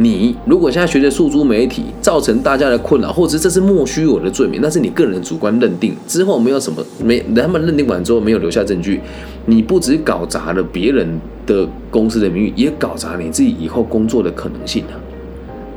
[0.00, 5.92] 你如果现在学着诉诸媒体，造成大家的困扰，或者这是莫须有的罪名，那是你个人主观认定。
[6.06, 9.00] 之后没有什么没，他们认定完之后没有留下证据，
[9.46, 14.94] 你不止搞砸了别人的公司的名誉，也搞砸你自己以后工作的可能性啊。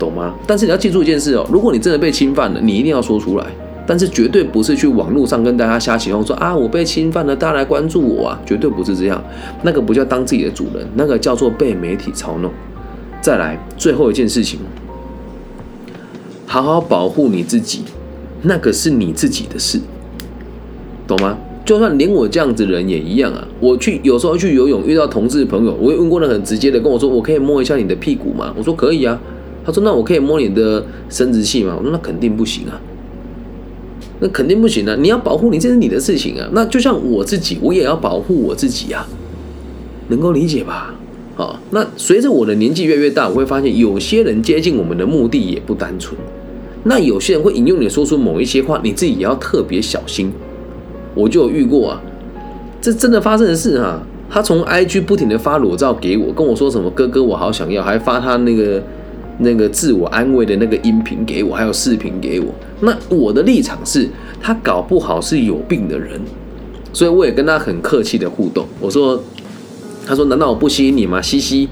[0.02, 0.34] 懂吗？
[0.48, 3.46] 但是你要记住一件事哦，如果你真的被侵犯了，你一定要说出来。
[3.86, 9.22] 但是绝对不是去网络上跟大家瞎起哄说啊，我被侵犯了，大家来关注我啊，绝对不是这样。
[9.64, 12.50] 那个不叫当自己的主人，那个叫做被媒体操弄。
[13.22, 14.60] 再来，最后一件事情，
[16.48, 17.84] 好好保护你自己，
[18.42, 19.80] 那个是你自己的事，
[21.06, 21.38] 懂吗？
[21.64, 23.48] 就算连我这样子人也一样啊。
[23.60, 28.54] 我去有时候去游泳遇到同志朋友，我也问过的很直接的跟我说，我可以摸一下你的屁股吗？
[28.58, 29.20] 我说可以啊。
[29.66, 32.80] 他说：“那我可以摸你的生殖器吗？”我说：“那肯定不行啊。”
[34.24, 34.96] 那肯定不行啊！
[35.00, 36.48] 你要保护你，这是你的事情啊。
[36.52, 39.04] 那就像我自己，我也要保护我自己啊，
[40.10, 40.94] 能够理解吧？
[41.36, 46.16] 好，那随着我的年纪越来越大，我会发现有些人接近我们的目的也不单纯。
[46.84, 50.32] 那有些人会引用你说出某一些话，你自己也要特别小心。
[51.16, 52.02] 我就有遇过啊，
[52.80, 54.06] 这真的发生的事啊。
[54.30, 58.84] 他从 IG 不停的发裸照给我，跟我说什么哥哥我好想要，还发他那个。
[59.40, 62.48] 那个自我安慰的那个音频给我，还有视频给我。
[62.82, 64.08] 那我的立场是，
[64.42, 66.20] 他搞不好是有病的人，
[66.94, 68.66] 所以我也跟他很客气的互动。
[68.80, 69.22] 我说，
[70.06, 71.22] 他说难道我不吸引你吗？
[71.22, 71.68] 嘻嘻。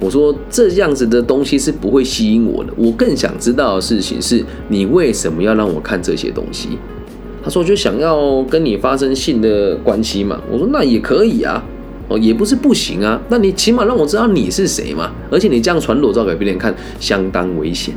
[0.00, 2.72] 我说这样子的东西是不会吸引我的。
[2.76, 6.70] 我更想知道的事情是你为什么要让我看这些东西？
[7.40, 10.40] 他说就想要跟你发生性的关系嘛。
[10.50, 11.62] 我说那也可以啊。
[12.08, 15.10] 哦，也不是不行啊，那你起码让我知道你是谁嘛。
[15.30, 17.94] 而且你这样传裸照给别人看，相当危险。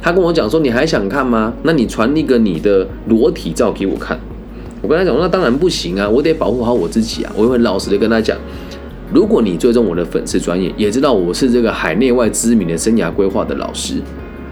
[0.00, 1.52] 他跟我讲说，你还想看吗？
[1.62, 4.18] 那你传一个你的裸体照给我看。
[4.80, 7.32] 我跟他讲，那当然不行啊，我得保护好我自己啊。
[7.36, 8.36] 我会老实的跟他讲，
[9.12, 13.94] 如果你追踪我的粉丝专业，也知道我是这个海内外知名的生涯规划的老师。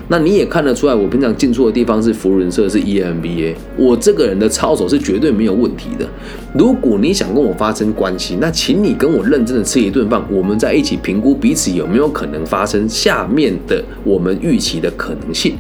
[0.09, 3.55] 那你也看得出来，我平常进出的地方是福伦社，是 EMBA。
[3.77, 6.09] 我这个人的操守是绝对没有问题的。
[6.57, 15.57] 如果你想跟我发生关系，那请你跟我认真的吃一顿饭，我们在一起评估彼此有没有可能发生下面的我们预期的可能性。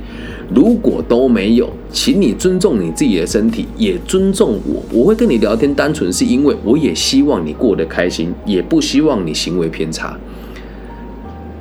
[0.55, 4.81] 如果都没有，请你尊重你自己的身体，也尊重我。
[4.93, 10.17] 我会跟你聊天，单纯是因为我也希望你过得开心，也不希望你行为偏差。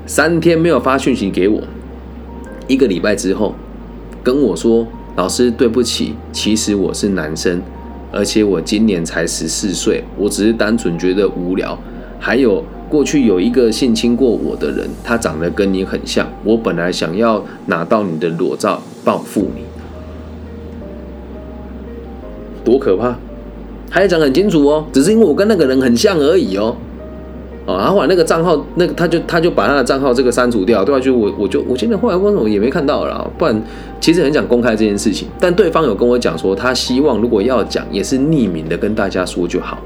[0.05, 1.59] 三天没有发讯息给我。
[2.67, 3.53] 一个礼拜之后，
[4.23, 7.61] 跟我说：“老师，对不起，其实我是男生，
[8.11, 11.77] 而且我今年才十四岁，我只是单纯觉得无聊。
[12.19, 19.63] 还有过去有一个性侵过我的人，他长得跟你很像，我本来想要拿到你的裸照报复你，
[22.63, 23.15] 多可怕！
[23.91, 26.75] 还讲很清楚哦，只是因为我跟那个人很像而已哦。”
[27.65, 31.01] 哦，然后把那个账号，那个他就他就把他的账号这个删除掉，对吧？
[31.01, 33.31] 就我我就我现在后来为什么也没看到了？
[33.37, 33.61] 不然
[33.99, 39.79] 其实很想公开这件事情，但对方有跟我讲说，他希望如果要讲，也是匿名的跟大家说就好，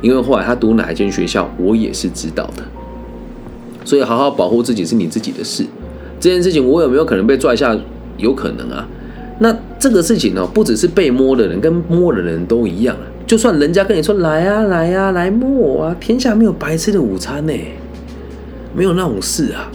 [0.00, 2.62] 因为后来他读哪一间学校，我也是知道的。
[3.84, 5.64] 所以好好保护自己是你自己的事。
[6.18, 7.76] 这件事情我有没有可能被拽下？
[8.16, 8.88] 有可能啊。
[9.40, 13.04] 那这个事情呢，不只是被摸的人，跟摸的人都一样啊。
[13.26, 17.52] 就算人家跟你说来啊来啊来摸我啊，天下没有白吃的午餐呢，
[18.72, 19.68] 没有那种事啊，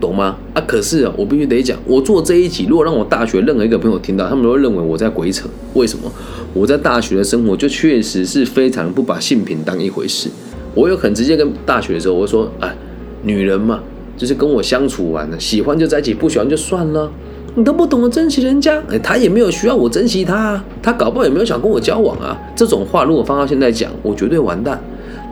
[0.00, 0.36] 懂吗？
[0.54, 5.46] 啊，可是啊，我必须得讲，我做这一集，如果让我大学任何一个朋友听到，他们都会认为我在鬼扯。
[5.74, 6.10] 为什么？
[6.54, 10.30] 我在大学的生活就确实是非常不把性品当一回事。
[10.74, 12.74] 我有很直接跟大学的时候，我说，哎，
[13.22, 13.80] 女人嘛，
[14.16, 17.12] 就是跟我相处完了，喜欢就在一起，不喜欢就算了。
[17.56, 22.38] 你都不懂得珍惜人家，哎，他也没有需要我珍惜他啊，他搞不好也没有想跟我交往啊。
[22.54, 24.78] 这种话如果放到现在讲，我绝对完蛋。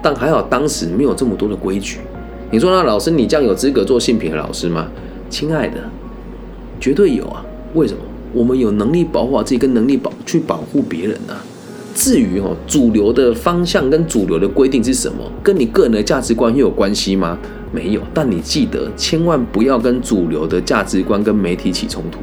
[0.03, 1.99] 但还好当时没有这么多的规矩。
[2.51, 4.89] 你说那老师，你这样有资格做性品的老师吗？
[5.29, 5.77] 亲爱的，
[6.81, 7.45] 绝对有啊。
[7.75, 8.01] 为什么？
[8.33, 11.45] 我们有能力保护好自己，跟能力保去保护别人啊。
[11.95, 17.39] 至于哦，主流的方向跟主流的规定是什么，跟你个人的价值观又有关系吗？
[17.73, 22.19] 没有，但你记得千万不要跟主流的价值观跟媒体起冲突。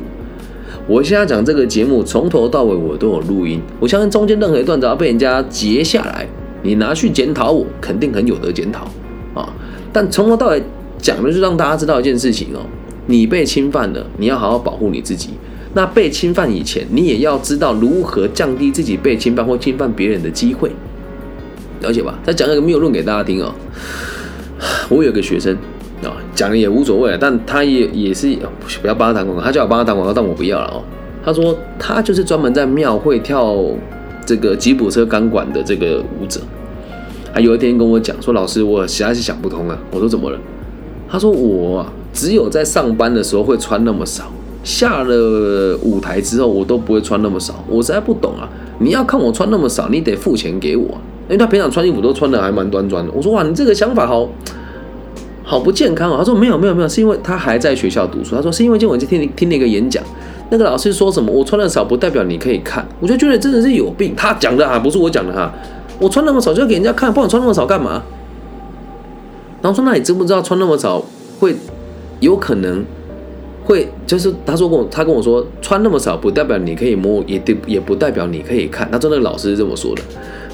[0.88, 6.28] 我现在讲这个节目从头到尾我都有录音，我相信中间任何一段只要被人家截下来，
[6.64, 8.86] 你拿去检讨我，肯定很有得检讨
[9.34, 9.54] 啊。
[9.94, 10.62] 但从头到尾
[10.98, 12.60] 讲的是让大家知道一件事情哦，
[13.08, 15.30] 你被侵犯了，你要好好保护你自己。
[15.74, 20.70] 那被侵犯以前，你也要知道如何降低自己被侵犯或侵犯别人的机会，
[21.82, 22.18] 了解吧？
[22.24, 23.54] 再讲一个谬论给大家听哦。
[24.90, 25.56] 我有个学生
[26.04, 28.36] 啊，讲了也无所谓，但他也也是
[28.82, 30.84] 不要帮他打广告，他叫我帮他打广告，但我不要了哦。
[31.24, 33.56] 他说他就是专门在庙会跳
[34.26, 36.42] 这个吉普车钢管的这个舞者。
[37.34, 40.38] 他有一天跟我讲说：“老师，我实在是想不通啊。”我说：“怎么了？”
[41.08, 44.30] 他说：“我只有在上班的时候会穿那么少，
[44.64, 47.64] 下了舞台之后我都不会穿那么少。
[47.68, 48.48] 我实在不懂啊！
[48.80, 50.86] 你要看我穿那么少，你得付钱给我。”
[51.30, 54.28] 因为他平常穿衣服都穿的还蛮端庄的，我说哇，你这个想法好
[55.44, 56.18] 好不健康啊。
[56.18, 58.36] 他说没有没有没有，是因为他还在学校读书。
[58.36, 60.04] 他说是因为今天我听听了一个演讲，
[60.50, 64.14] 那个老师说什么，我穿的少不代表你可以看，我就觉得真的是有病。
[64.16, 65.54] 他讲的啊，不是我讲的哈，
[66.00, 68.04] 我穿那么少就要给人家看，不然穿那么少干嘛？
[69.62, 71.02] 然后说那你知不知道穿那么少
[71.40, 71.56] 会
[72.20, 72.84] 有可能
[73.64, 78.90] 会就是他说跟我他跟我说穿那么少不代表你可以摸，也也也不代表你可以看。
[78.92, 80.02] 他说那老师是这么说的。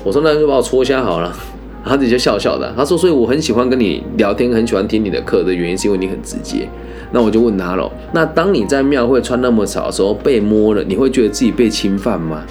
[0.03, 1.33] 我说那就把我戳瞎好了。
[1.85, 6.67] 他自己就笑笑的，他说：“所以我很喜欢跟你聊天，很喜欢听你的课的原因，是因为你很直接。”
[7.13, 12.43] 那我就问他了：“那当你在庙会穿那么少的时候被摸了，你会觉得自己被侵犯吗？”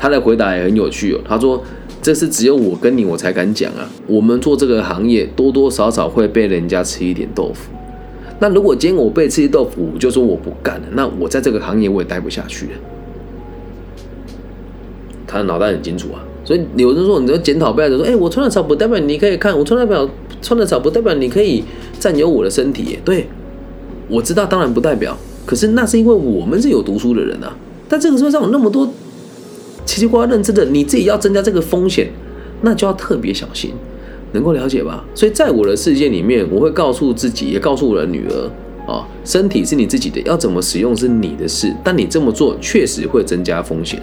[0.00, 1.62] 他的回答也很有趣哦，他说
[2.00, 7.70] ：“这是只有我跟你我才敢讲啊，我们做这个行业多多少少会被人家吃一点豆腐。
[8.40, 12.72] 那如果今天我被吃豆腐，就说我不干了，那我在这个行业我也待不下去了。”
[15.28, 16.24] 他的脑袋很清楚啊。
[16.42, 20.08] 所以有人说，你要检讨不要说，哎，我穿的少不代表你可以看，我穿的表
[20.42, 21.62] 穿的少不代表你可以
[22.00, 22.98] 占有我的身体。
[23.04, 23.28] 对，
[24.08, 27.54] 我知道，当然不代表，可是那是因为我们是有读书的人啊。
[27.88, 28.90] 但这个社会上有那么多
[29.84, 32.10] 奇奇怪怪认知的，你自己要增加这个风险，
[32.62, 33.72] 那就要特别小心，
[34.32, 35.04] 能够了解吧？
[35.14, 44.00] 所以在我的世界里面，我会告诉自己，也告诉我的女儿啊，身体是你自己的，要怎么使用是你的事，但你这么做确实会增加风险。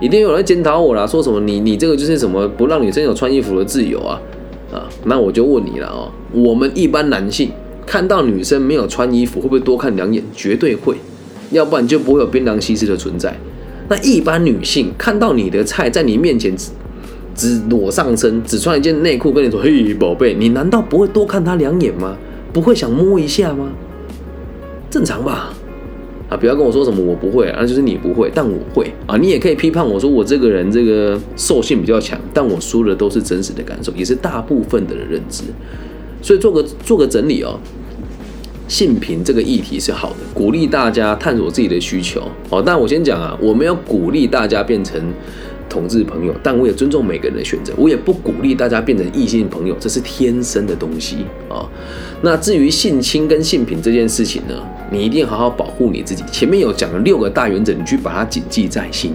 [0.00, 4.20] 一定有人检讨我啦，说什么你你这个就是什么不让女生有穿衣服的自由啊
[4.72, 4.88] 啊？
[5.04, 7.50] 那我就问你了哦，我们一般男性
[7.84, 10.22] 看到女生没有穿衣服，会不会多看两眼？
[10.34, 10.94] 绝对会，
[11.50, 13.36] 要不然就不会有槟榔西施的存在。
[13.88, 16.54] 那一般女性看到你的菜在你面前
[17.38, 22.16] 只裸上身，只穿一件内裤，跟你说嘿宝贝，你难道不会多看他两眼吗？
[22.52, 23.70] 不会想摸一下吗？
[24.90, 25.54] 正常吧。
[26.28, 29.16] 啊，不要跟我说什么我不会啊，就是你不会，但我会啊。
[29.16, 35.44] 你也可以批判我说我这个人这个兽性比较强，但我说的都是真实的感受，也是大部分的人认知。
[36.20, 37.56] 所以做个做个整理哦，
[38.66, 42.20] 性平这个议题是好的，鼓励大家探索自己的需求
[42.50, 42.60] 哦。
[42.66, 45.00] 但我先讲啊，我们要鼓励大家变成。
[45.68, 51.68] 同志朋友，但我也尊重每个人的选择，我也不鼓励大家变成异性朋友，这是天生的东西啊。
[52.22, 54.54] 那至于性侵跟性品这件事情呢，
[54.90, 56.24] 你一定好好保护你自己。
[56.32, 59.14] 前面有讲了六个大原则，你去把它谨记在心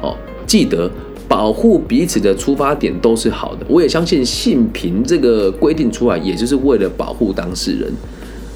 [0.00, 0.16] 哦。
[0.46, 0.90] 记得
[1.26, 3.66] 保护彼此的出发点都是好的。
[3.68, 7.92] 我也相信性平这个规定出来，也就是为了保护当事人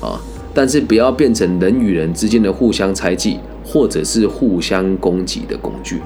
[0.01, 0.21] 啊。
[0.55, 6.01] 但是不要变成人与人之间的互相猜忌，或者是互相攻击的工具。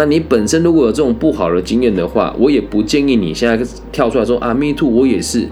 [0.00, 5.46] 那你本身如果有这种不好的经验的话，我也不建议你现在跳出来说啊，me too，我也是，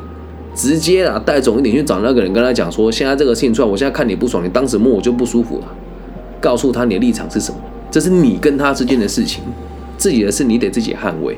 [0.55, 5.67] 直接啊带种一点去找那个人，跟他讲说，现在这个事情出来，我现在看你不爽，你当时摸我就不舒服了，
[6.41, 7.59] 告诉他你的立场是什么，
[7.91, 9.45] 这是你跟他之间的事情，
[9.99, 11.37] 自己的事你得自己捍卫，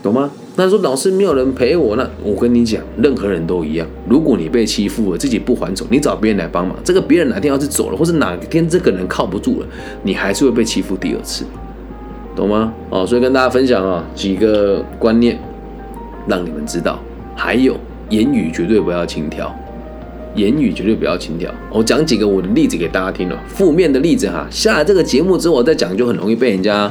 [0.00, 0.30] 懂吗？
[0.54, 9.66] 那说老师没有人陪我，那我跟你讲，任何人都一样，如果你被欺负了，自己不还手，你找别人来帮忙，这个别人哪天要是走了，或是哪天这个人靠不住了，
[10.04, 11.44] 你还是会被欺负第二次。
[12.34, 12.72] 懂吗？
[12.90, 15.38] 哦，所以跟大家分享啊几个观念，
[16.26, 16.98] 让你们知道。
[17.34, 17.76] 还有
[18.10, 19.50] 言语绝对不要轻佻，
[20.34, 21.48] 言语绝对不要轻佻。
[21.70, 24.46] 我讲几个我的例子给大家听了，负面的例子哈。
[24.50, 26.90] 下了这个节目之后，我再讲就很容易被人家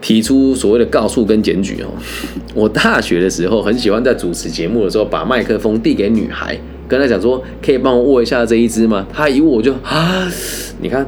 [0.00, 1.88] 提出所谓的告诉跟检举哦。
[2.54, 10.26] 我大学的时候很喜欢在主持节目的时候，把麦克风递给女孩，跟她讲说：“可以帮我握一下这一支吗？”她一握我就啊，
[10.80, 11.06] 你看，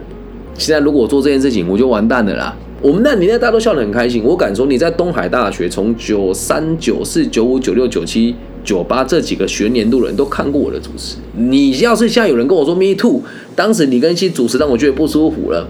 [0.54, 2.56] 现在如果我做这件事情，我就完蛋了啦。
[2.80, 4.22] 我们那年代大家都笑得很开心。
[4.22, 11.16] 我敢说，你在东海大学从九三、九四、九五、九六、九七、九八这几个学年度的人都看过我的主持。
[11.36, 13.20] 你要是现在有人跟我说 “me too”，
[13.56, 15.66] 当时李根熙主持让我觉得不舒服了，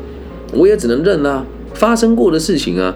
[0.52, 2.94] 我也只能认啊，发生过的事情啊，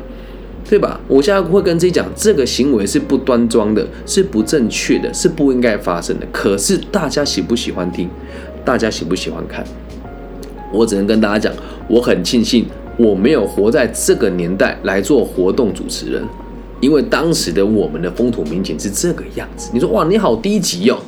[0.68, 1.00] 对吧？
[1.08, 6.26] 我现在会跟自己讲，这个行为是不端庄的，是不正确的，是不应该发生的。
[6.30, 8.10] 可是大家喜不喜欢听？
[8.62, 9.64] 大家喜不喜欢看？
[10.70, 11.52] 我只能跟大家讲，
[11.88, 12.66] 我很庆幸。
[12.96, 16.22] 我没有活在这个年代来做活动主持人，
[16.80, 19.70] 因为当时的我们的风土民情是这个样子。
[19.72, 20.98] 你说哇，你好低级哦！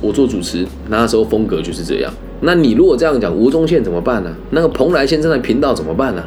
[0.00, 2.12] 我做主持那时候风格就是这样。
[2.40, 4.34] 那你如果这样讲吴宗宪怎么办呢？
[4.50, 6.22] 那个蓬莱先生的频道怎么办呢？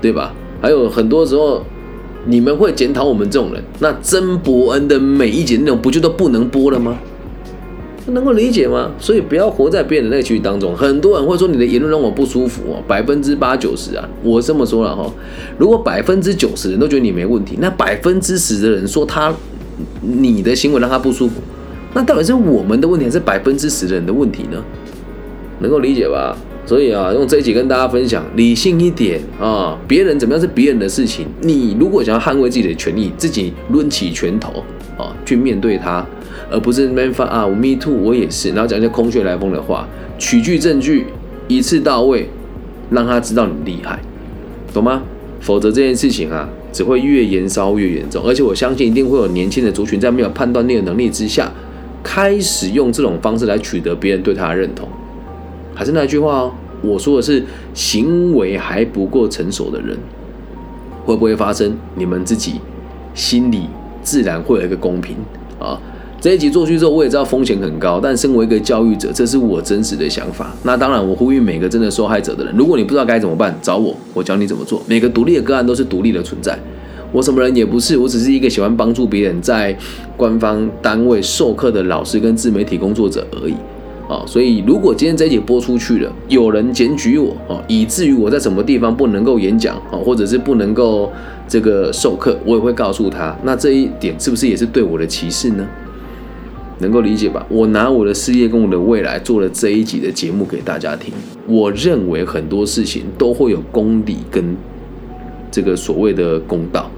[0.00, 0.34] 对吧？
[0.60, 1.62] 还有很多时候
[2.26, 6.98] 你们会检讨我们这种人，那曾伯恩的每一节内容不就都不能播了吗？
[8.06, 8.90] 能够理解吗？
[8.98, 10.76] 所以不要活在别人的内区当中。
[10.76, 15.08] 很多人会说你的言论让我不舒服哦，百分之八九十啊，我这么说了哈。
[15.56, 19.32] 如果百分之九十人都觉得你没问题，那百分之十的人说他
[20.00, 21.34] 你的行为让他不舒服，
[21.94, 24.62] 那到底是我们的问题还是百分之十的人的问题呢？
[25.60, 26.36] 能够理解吧？
[26.64, 29.76] 所以啊，用这一集跟大家分享，理性一点啊。
[29.88, 34.62] 别人怎么样是别人的事情，你如果想要捍卫自己的权利，自己抡起拳头
[34.96, 36.04] 啊去面对他。
[36.50, 39.88] 而不是 man 发啊，我 me too，我也是，然后讲一些空穴来风的话，
[40.18, 41.06] 取据证据，
[41.48, 42.28] 一次到位，
[42.90, 43.98] 让他知道你厉害，
[44.72, 45.02] 懂吗？
[45.40, 48.22] 否则这件事情啊，只会越延烧越严重。
[48.24, 51.50] 而且我相信一定会有年轻的族群在没有判断力的能力之下，
[52.02, 54.86] 开始用这种方式来取得别人对他的认同。
[55.74, 56.52] 还是那句话哦，
[56.82, 57.42] 我说的是
[57.74, 59.96] 行为还不够成熟的人，
[61.04, 61.72] 会不会发生？
[61.94, 62.54] 你们自己
[63.14, 63.66] 心里
[64.02, 65.16] 自然会有一个公平
[65.58, 65.80] 啊。
[66.20, 70.54] 这一集做去之后，我也知道风险很高，但身为一个教育者，这是我真实的想法。
[70.62, 74.80] 那当然，我呼吁每个真的受害者的人，如果你不知道该怎么办，找我，我教你怎么做。
[74.86, 76.56] 每个独立的个案都是独立的存在，
[77.10, 79.76] 我什么人也不是，我只是一个喜欢帮助别人，在
[80.16, 83.54] 官方单位授课的老师跟自媒体工作者而已。
[84.12, 91.10] 啊，所以如果今天这一集播出去了，有人检举我，哦，以至于我在什么地方不能够演讲，哦，或者是不能够
[91.48, 93.34] 这个授课，我也会告诉他。
[93.42, 95.66] 那这一点是不是也是对我的歧视呢？
[96.80, 97.46] 能够理解吧？
[97.48, 101.14] 我拿我的事业跟我的未来做了这一集的节目给大家听。
[101.46, 104.54] 我认为很多事情都会有公理跟
[105.50, 106.90] 这个所谓的公道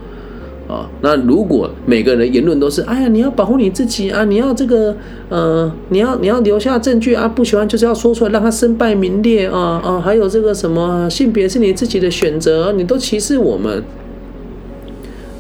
[0.74, 0.90] 啊。
[1.00, 4.94] 那如果每个人的言论都是哎呀，你要保护你自己啊，你要这个
[5.28, 13.82] 呃，你要你要留下证据啊，不喜欢就是要说出来，让他身败名裂啊啊，还有这个什么性别是你自己的选择，你都歧视我们。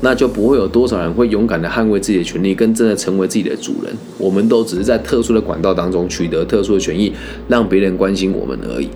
[0.00, 3.92] 那就不会有多少人会勇敢的捍卫自己的权利，跟真的成为自己的主人。
[4.18, 7.10] 我们都只是在特殊的管道当中取得特殊的权益，
[7.48, 8.90] 让别人关心我们而已。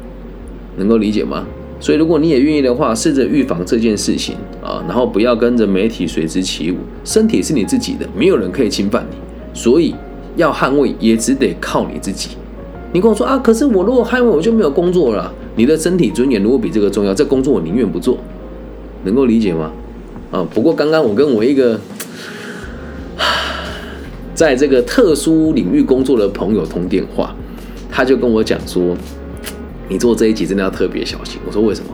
[0.77, 1.47] 能够理解吗？
[1.81, 6.77] 所以，如果你也愿意的话，试着预防这件事情啊，然后不要跟着媒体随之起舞。
[7.05, 9.17] 身体是你自己的，没有人可以侵犯你，
[9.55, 9.95] 所以
[10.37, 12.31] 要捍卫也只得靠你自己。
[12.93, 15.33] 你跟我说啊，可是我如果捍卫，我就没有工作了。
[15.57, 18.19] 你的身体尊严如果比这个重要，这工作我宁愿不做。
[19.05, 19.71] 能够理解吗？
[20.31, 21.79] 啊，不过刚刚我跟我一个
[24.35, 27.35] 在这个特殊领域工作的朋友通电话，
[27.91, 28.97] 他就跟我讲说
[29.89, 31.91] ：“你做这一集真的要特别小心。”我说：“为什么？”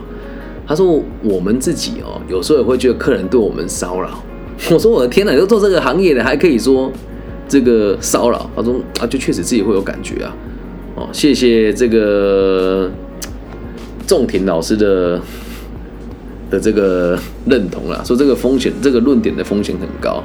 [0.67, 4.23] 他说：“我们自己哦，有时候也会觉得客人对我们骚扰。
[4.71, 6.91] ”我说：“我的天哪，你都做这个行业的，还可以说
[7.47, 10.35] 这个骚扰？”他说：“啊，就确实自己会有感觉啊。”
[10.95, 12.89] 哦，谢谢这个
[14.07, 15.19] 仲庭老师的。
[16.47, 17.17] 的这个
[17.47, 20.23] 认同啦，说这个风险，这个论点的风险很高，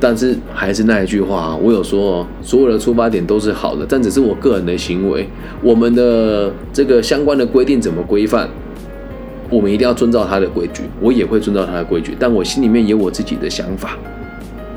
[0.00, 5.28] 但是还是那一句话，我有说，所有的出发点都是好的，但只是我个人的行为，
[5.62, 8.48] 我们的这个相关的规定怎么规范，
[9.50, 13.96] 我们一定要遵照他的规矩，我也会遵照他的规矩，但我心里面有我自己的想法，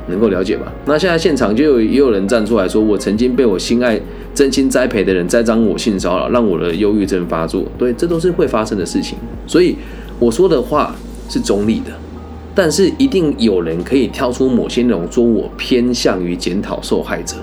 [0.08, 0.72] 能够了解吧？
[0.86, 4.00] 那现在现场就有也有人站出来说，我曾经被我心爱、
[4.34, 9.76] 真心栽培的人栽赃我性骚扰，让我的忧郁症发作，对，这都是会发生的事情，所以。
[10.20, 10.96] 我说的话
[11.28, 11.86] 是中立的，
[12.54, 17.38] 但是一定有人可以挑出某些内容说我偏向于检讨受害者，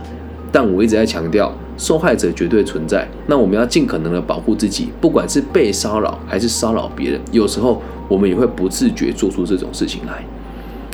[0.53, 3.09] 但我一直在强调受害者绝对存在。
[3.27, 10.25] 那我们要尽可能的保护自己，不管是被骚扰还是骚扰别人，有时候我们也会不自觉做出这种事情来。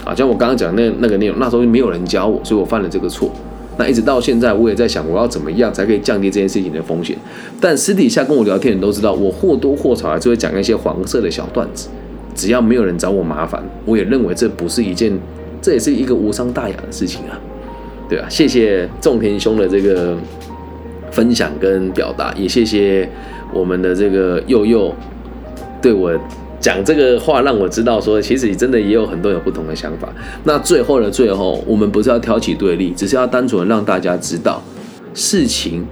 [0.04, 3.30] 啊，像我刚刚讲那那个内容，那时候没有人教我，所以我犯了这个错。
[3.76, 7.16] 那一直到现在，我也在想，我要怎么样才可以降低这件事情的风险。
[7.60, 11.88] 但私底下跟我聊天的都知道，我或多或少还是会讲一些黄色的小段子。
[12.34, 15.18] 只要没有人找我麻烦，我也认为这不是一件，
[15.62, 17.38] 这也是一个无伤大雅的事情啊。
[18.08, 20.16] 对啊，谢谢仲田兄的这个
[21.10, 23.08] 分享跟表达，也谢谢
[23.52, 24.94] 我们的这个佑佑
[25.80, 26.12] 对我。
[26.60, 30.08] 讲这个话让我知道，说其实你真的也有很多有不同的想法。
[30.44, 34.62] 那最后的最后，我们不是要挑起对立，只是要单纯的让大家知道
[35.12, 35.84] 事情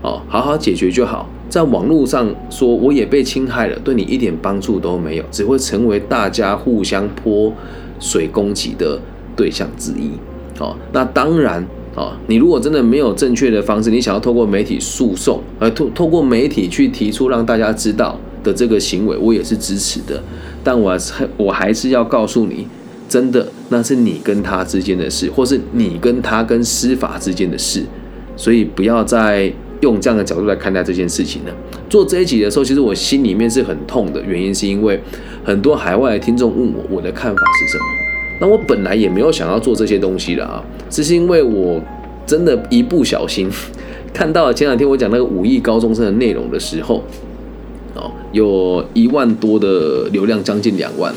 [0.00, 1.28] 哦，好好解决就好。
[1.54, 7.52] 在网络上说我也被侵害了，对你一点帮助都没有，只会成为大家互相泼
[8.00, 8.98] 水攻击的
[9.36, 10.10] 对象之一。
[10.58, 18.18] 哦，那当然啊，你如果真的没有正确的方式，你想要透过媒体诉讼，而透透过媒体去提出让大家知道。
[18.42, 20.22] 的这个行为，我也是支持的，
[20.62, 22.68] 但我还是我还是要告诉你，
[23.08, 27.82] 真的那是你跟他之间的事，或是你跟他跟司法之间的事，
[28.36, 29.50] 所以不要再
[29.84, 31.50] 用这样的角度来看待这件事情呢。
[31.88, 34.98] 做这一集的时候，其实我心里面是很痛的，原因是因为
[35.44, 37.84] 很多海外的听众问我我的看法是什么，
[38.40, 41.80] 那我本来也没有想要做这些东西的啊，只是因为我
[42.26, 43.48] 真的一不小心
[44.12, 47.04] 看到了前两天我讲那个五亿高中生的内容的时候。
[47.96, 51.14] 哦，有一万多的流量，将近两万。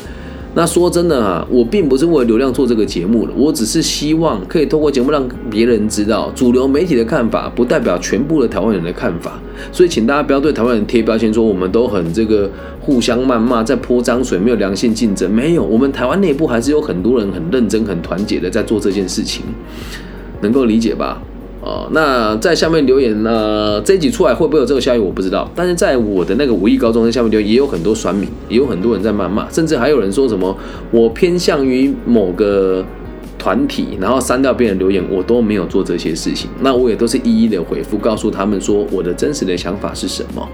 [0.54, 9.38] 那说真的啊，我并不是为了流量做这个节目的，我只是希望可以透过节目让别人知道，主流媒体的看法不代表全部的台湾人的看法。
[9.70, 15.30] 所以，请大家不要对台湾人贴标签，说我们都很这个互相谩骂，在泼脏水，没有良性竞争。
[15.30, 19.44] 没有，我们台湾内部还是有很多人很认真、很团结的在做这件事情，
[20.40, 21.22] 能够理解吧？
[21.68, 23.78] 哦，那在下面留言呢？
[23.84, 24.98] 这一集出来会不会有这个效益？
[24.98, 25.46] 我不知道。
[25.54, 30.56] 但是在我的那个五亿高中生下面留言，也有很多酸民，也有很多人在谩骂，甚至还有人说什么
[30.90, 32.82] 我偏向于某个
[33.38, 36.48] 团体，然后删掉别人留言，我都没有做这些事情。
[36.62, 40.48] 那我也都是一一的回复，告诉他们说我的真实的想法是什么。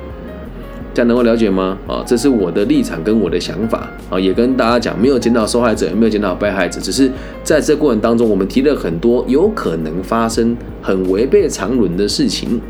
[0.95, 1.77] 这样能够了解吗？
[1.89, 7.11] 啊，这是我的立场跟我的想法啊，也跟大家讲，没有检讨受害者，也没有检讨被害者，只是
[7.43, 12.61] 在这过程当中，我们提了很多有可能发生很违背常伦的事情。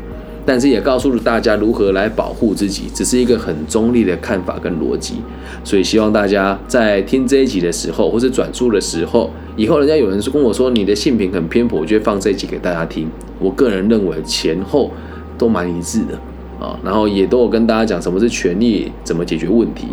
[0.47, 5.15] 但是也告诉了大家如何来保护自己，只是一个很中立的看法跟逻辑，
[5.63, 13.09] 所以希望大家在听这一集的时候，或是转述的时候，以后人家有人说跟我说你的性品很偏颇，我就会放这一集给大家听。
[13.39, 14.91] 我个人认为前后
[15.35, 16.13] 都蛮一致的
[16.59, 19.87] 啊，然后也都有跟大家讲什么是权利，怎么解决问题，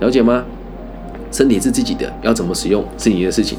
[0.00, 0.44] 了解吗？
[1.32, 3.58] 身体是自己的，要怎么使用是你的事情。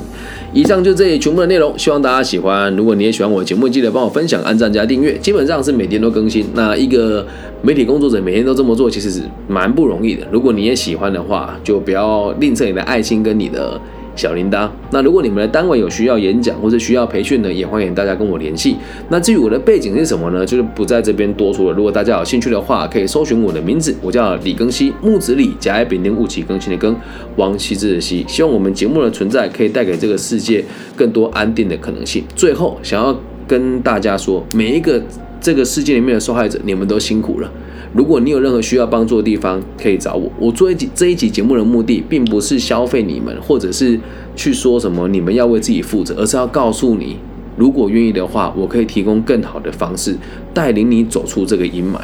[0.54, 2.74] 以上就这里全部的内容，希望大家喜欢。
[2.78, 5.18] 如果你也喜欢我的节目，记得帮我分享、按赞加订阅。
[5.18, 6.46] 基本上是每天都更新。
[6.54, 7.28] 那一个
[7.62, 10.26] 媒体工作者每天都这么做，其实是蛮不容易的。
[10.32, 13.80] 如果你也喜欢的话，就不要吝啬你的爱心跟你的。
[14.16, 14.70] 小铃铛。
[14.91, 18.76] 那如果你们的单位有需要演讲或者需要培训呢，也欢迎大家跟我联系。
[19.09, 20.45] 那至于我的背景是什么呢？
[20.45, 21.76] 就是不在这边多说了。
[21.76, 26.95] 如果大家有兴趣的话，可以搜寻我的名字，我叫李更新，木子李，甲乙丙丁戊己更新的更，
[27.36, 28.26] 王羲之的羲。
[28.28, 30.63] 希望我们节目的存在可以带给这个世界
[30.95, 32.24] 更多安定的可能性。
[32.36, 35.01] 最后，想要跟大家说，每一个
[35.46, 37.52] 这个世界里面的受害者，你们都辛苦了。
[37.93, 40.28] 如果你有任何需要帮助的地方，可以找我。
[40.39, 44.00] 我做一集这一集节目的目的，并不是消费你们，或者是
[44.36, 47.18] 去说什么你们要为自己负责，而是要告诉你，
[47.58, 50.18] 如果愿意的话，我可以提供更好的方式，
[50.52, 52.00] 带领你走出这个阴霾，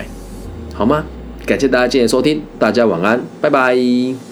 [0.75, 1.03] 好吗？
[1.43, 4.30] 感谢大家今天收听，大家晚安，拜拜。